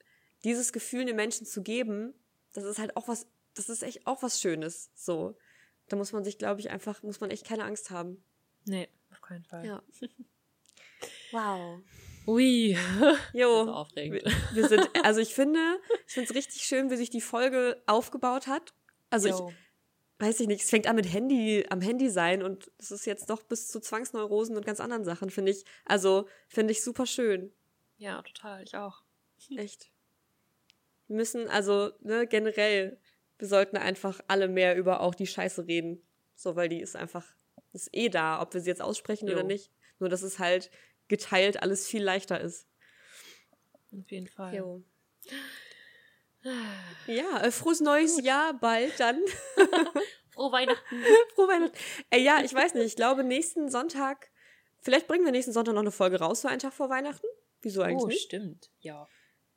[0.45, 2.14] dieses Gefühl den Menschen zu geben,
[2.53, 4.91] das ist halt auch was, das ist echt auch was Schönes.
[4.95, 5.37] So.
[5.89, 8.22] Da muss man sich, glaube ich, einfach, muss man echt keine Angst haben.
[8.64, 9.66] Nee, auf keinen Fall.
[9.66, 9.83] Ja.
[11.33, 11.81] wow.
[12.27, 12.77] Ui.
[13.35, 13.66] Jo.
[13.66, 14.25] Das aufregend.
[14.25, 15.61] Wir, wir sind, also ich finde,
[16.07, 18.72] ich finde es richtig schön, wie sich die Folge aufgebaut hat.
[19.11, 19.49] Also jo.
[19.49, 19.55] ich,
[20.18, 23.30] weiß ich nicht, es fängt an mit Handy, am Handy sein und es ist jetzt
[23.30, 25.64] doch bis zu Zwangsneurosen und ganz anderen Sachen, finde ich.
[25.84, 27.52] Also, finde ich super schön.
[27.96, 29.02] Ja, total, ich auch.
[29.56, 29.90] Echt.
[31.08, 32.98] Wir müssen, also, ne, generell,
[33.38, 36.02] wir sollten einfach alle mehr über auch die Scheiße reden.
[36.34, 37.26] So, weil die ist einfach,
[37.72, 39.34] ist eh da, ob wir sie jetzt aussprechen jo.
[39.34, 39.70] oder nicht.
[39.98, 40.70] Nur, dass es halt
[41.08, 42.66] geteilt alles viel leichter ist.
[43.92, 44.54] Auf jeden Fall.
[44.54, 44.82] Jo.
[47.07, 49.20] Ja, äh, frohes neues Jahr bald dann.
[50.30, 51.03] Frohe Weihnachten.
[51.34, 51.76] Frohe Weihnachten.
[52.11, 52.86] Äh, ja, ich weiß nicht.
[52.86, 54.30] Ich glaube, nächsten Sonntag,
[54.80, 57.26] vielleicht bringen wir nächsten Sonntag noch eine Folge raus für einen Tag vor Weihnachten.
[57.62, 58.22] Wieso eigentlich Oh, nicht?
[58.22, 58.70] stimmt.
[58.80, 59.07] Ja.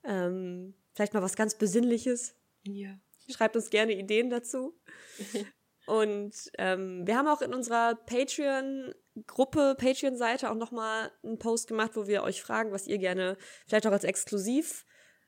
[0.03, 2.35] Ähm, vielleicht mal was ganz Besinnliches.
[2.63, 2.97] Ja.
[3.29, 4.79] Schreibt uns gerne Ideen dazu.
[5.88, 12.07] Und ähm, wir haben auch in unserer Patreon-Gruppe, Patreon-Seite auch nochmal einen Post gemacht, wo
[12.07, 14.03] wir euch fragen, was ihr gerne vielleicht auch als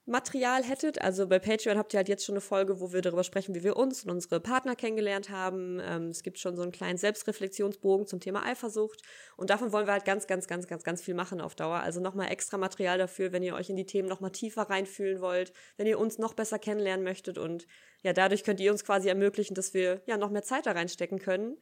[0.09, 1.01] Exklusivmaterial hättet.
[1.01, 3.63] Also bei Patreon habt ihr halt jetzt schon eine Folge, wo wir darüber sprechen, wie
[3.63, 5.79] wir uns und unsere Partner kennengelernt haben.
[5.81, 9.01] Ähm, es gibt schon so einen kleinen Selbstreflexionsbogen zum Thema Eifersucht.
[9.37, 11.79] Und davon wollen wir halt ganz, ganz, ganz, ganz, ganz viel machen auf Dauer.
[11.79, 15.53] Also nochmal extra Material dafür, wenn ihr euch in die Themen nochmal tiefer reinfühlen wollt,
[15.77, 17.37] wenn ihr uns noch besser kennenlernen möchtet.
[17.37, 17.67] Und
[18.01, 21.19] ja, dadurch könnt ihr uns quasi ermöglichen, dass wir ja noch mehr Zeit da reinstecken
[21.19, 21.57] können,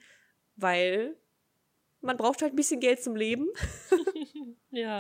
[0.56, 1.18] weil
[2.08, 3.48] man braucht halt ein bisschen Geld zum Leben.
[4.70, 5.00] Ja.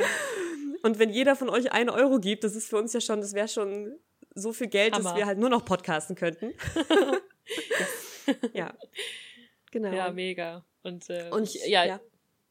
[0.81, 3.33] Und wenn jeder von euch einen Euro gibt, das ist für uns ja schon, das
[3.33, 3.99] wäre schon
[4.33, 5.17] so viel Geld, dass Hammer.
[5.17, 6.53] wir halt nur noch podcasten könnten.
[8.53, 8.75] ja.
[9.69, 9.91] Genau.
[9.93, 10.65] Ja, mega.
[10.81, 11.99] Und, äh, Und ich, ja, ja.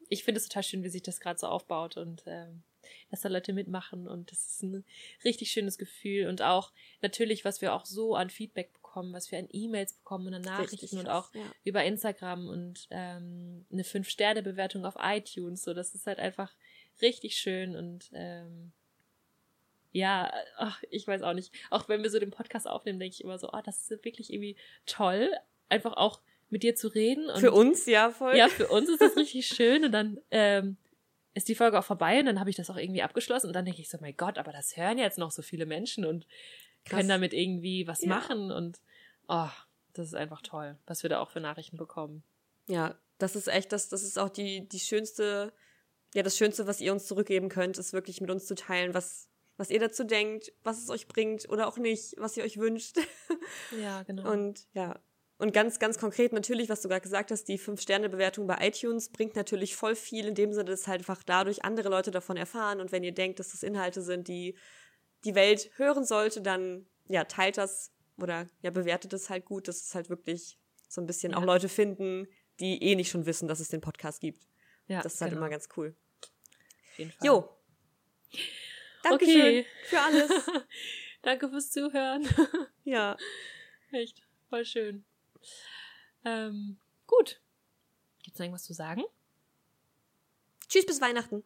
[0.08, 2.62] ich finde es total schön, wie sich das gerade so aufbaut und ähm,
[3.10, 4.84] dass da Leute mitmachen und das ist ein
[5.24, 9.38] richtig schönes Gefühl und auch natürlich, was wir auch so an Feedback bekommen, was wir
[9.38, 11.42] an E-Mails bekommen und an Nachrichten Richtig und auch ja.
[11.64, 15.62] über Instagram und ähm, eine Fünf-Sterne-Bewertung auf iTunes.
[15.62, 16.54] So, das ist halt einfach
[17.02, 18.72] richtig schön und ähm,
[19.92, 21.54] ja, ach, ich weiß auch nicht.
[21.70, 24.32] Auch wenn wir so den Podcast aufnehmen, denke ich immer so, oh, das ist wirklich
[24.32, 25.30] irgendwie toll,
[25.68, 26.20] einfach auch
[26.50, 27.30] mit dir zu reden.
[27.30, 28.36] Und Für uns, ja, voll.
[28.36, 30.76] ja, für uns ist das richtig schön und dann ähm,
[31.34, 33.64] ist die Folge auch vorbei und dann habe ich das auch irgendwie abgeschlossen und dann
[33.64, 36.26] denke ich so, mein Gott, aber das hören jetzt noch so viele Menschen und
[36.86, 36.98] Krass.
[36.98, 38.08] können damit irgendwie was Ja.
[38.08, 38.80] machen und
[39.28, 39.48] oh,
[39.92, 42.22] das ist einfach toll, was wir da auch für Nachrichten bekommen.
[42.68, 45.52] Ja, das ist echt, das, das ist auch die, die schönste,
[46.14, 49.28] ja, das Schönste, was ihr uns zurückgeben könnt, ist wirklich mit uns zu teilen, was,
[49.56, 52.96] was ihr dazu denkt, was es euch bringt oder auch nicht, was ihr euch wünscht.
[53.80, 54.30] Ja, genau.
[54.30, 54.98] Und ja,
[55.38, 59.36] und ganz, ganz konkret natürlich, was du gerade gesagt hast, die Fünf-Sterne-Bewertung bei iTunes bringt
[59.36, 62.80] natürlich voll viel, in dem Sinne, dass halt einfach dadurch andere Leute davon erfahren.
[62.80, 64.56] Und wenn ihr denkt, dass das Inhalte sind, die
[65.26, 69.82] die Welt hören sollte, dann ja, teilt das oder ja, bewertet es halt gut, dass
[69.82, 70.58] es halt wirklich
[70.88, 71.38] so ein bisschen Ja.
[71.38, 72.26] auch Leute finden,
[72.60, 74.46] die eh nicht schon wissen, dass es den Podcast gibt.
[74.88, 75.94] ja, das ist halt genau, immer ganz cool.
[76.22, 77.26] auf jeden Fall.
[77.26, 77.48] Jo.
[79.02, 79.66] Dankeschön Okay.
[79.84, 80.30] für alles.
[81.22, 82.26] Danke fürs Zuhören.
[82.84, 83.16] ja.
[83.92, 85.04] Echt, voll schön.
[86.24, 87.40] Ähm, gut.
[88.22, 89.02] Gibt's noch irgendwas zu sagen?
[90.68, 91.44] Tschüss bis Weihnachten.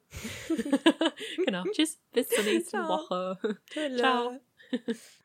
[1.45, 1.65] genau.
[1.73, 1.99] Tschüss.
[2.13, 2.89] Bis zur nächsten Ciao.
[2.89, 3.59] Woche.
[3.71, 3.99] Tschüss.
[3.99, 4.41] Ciao.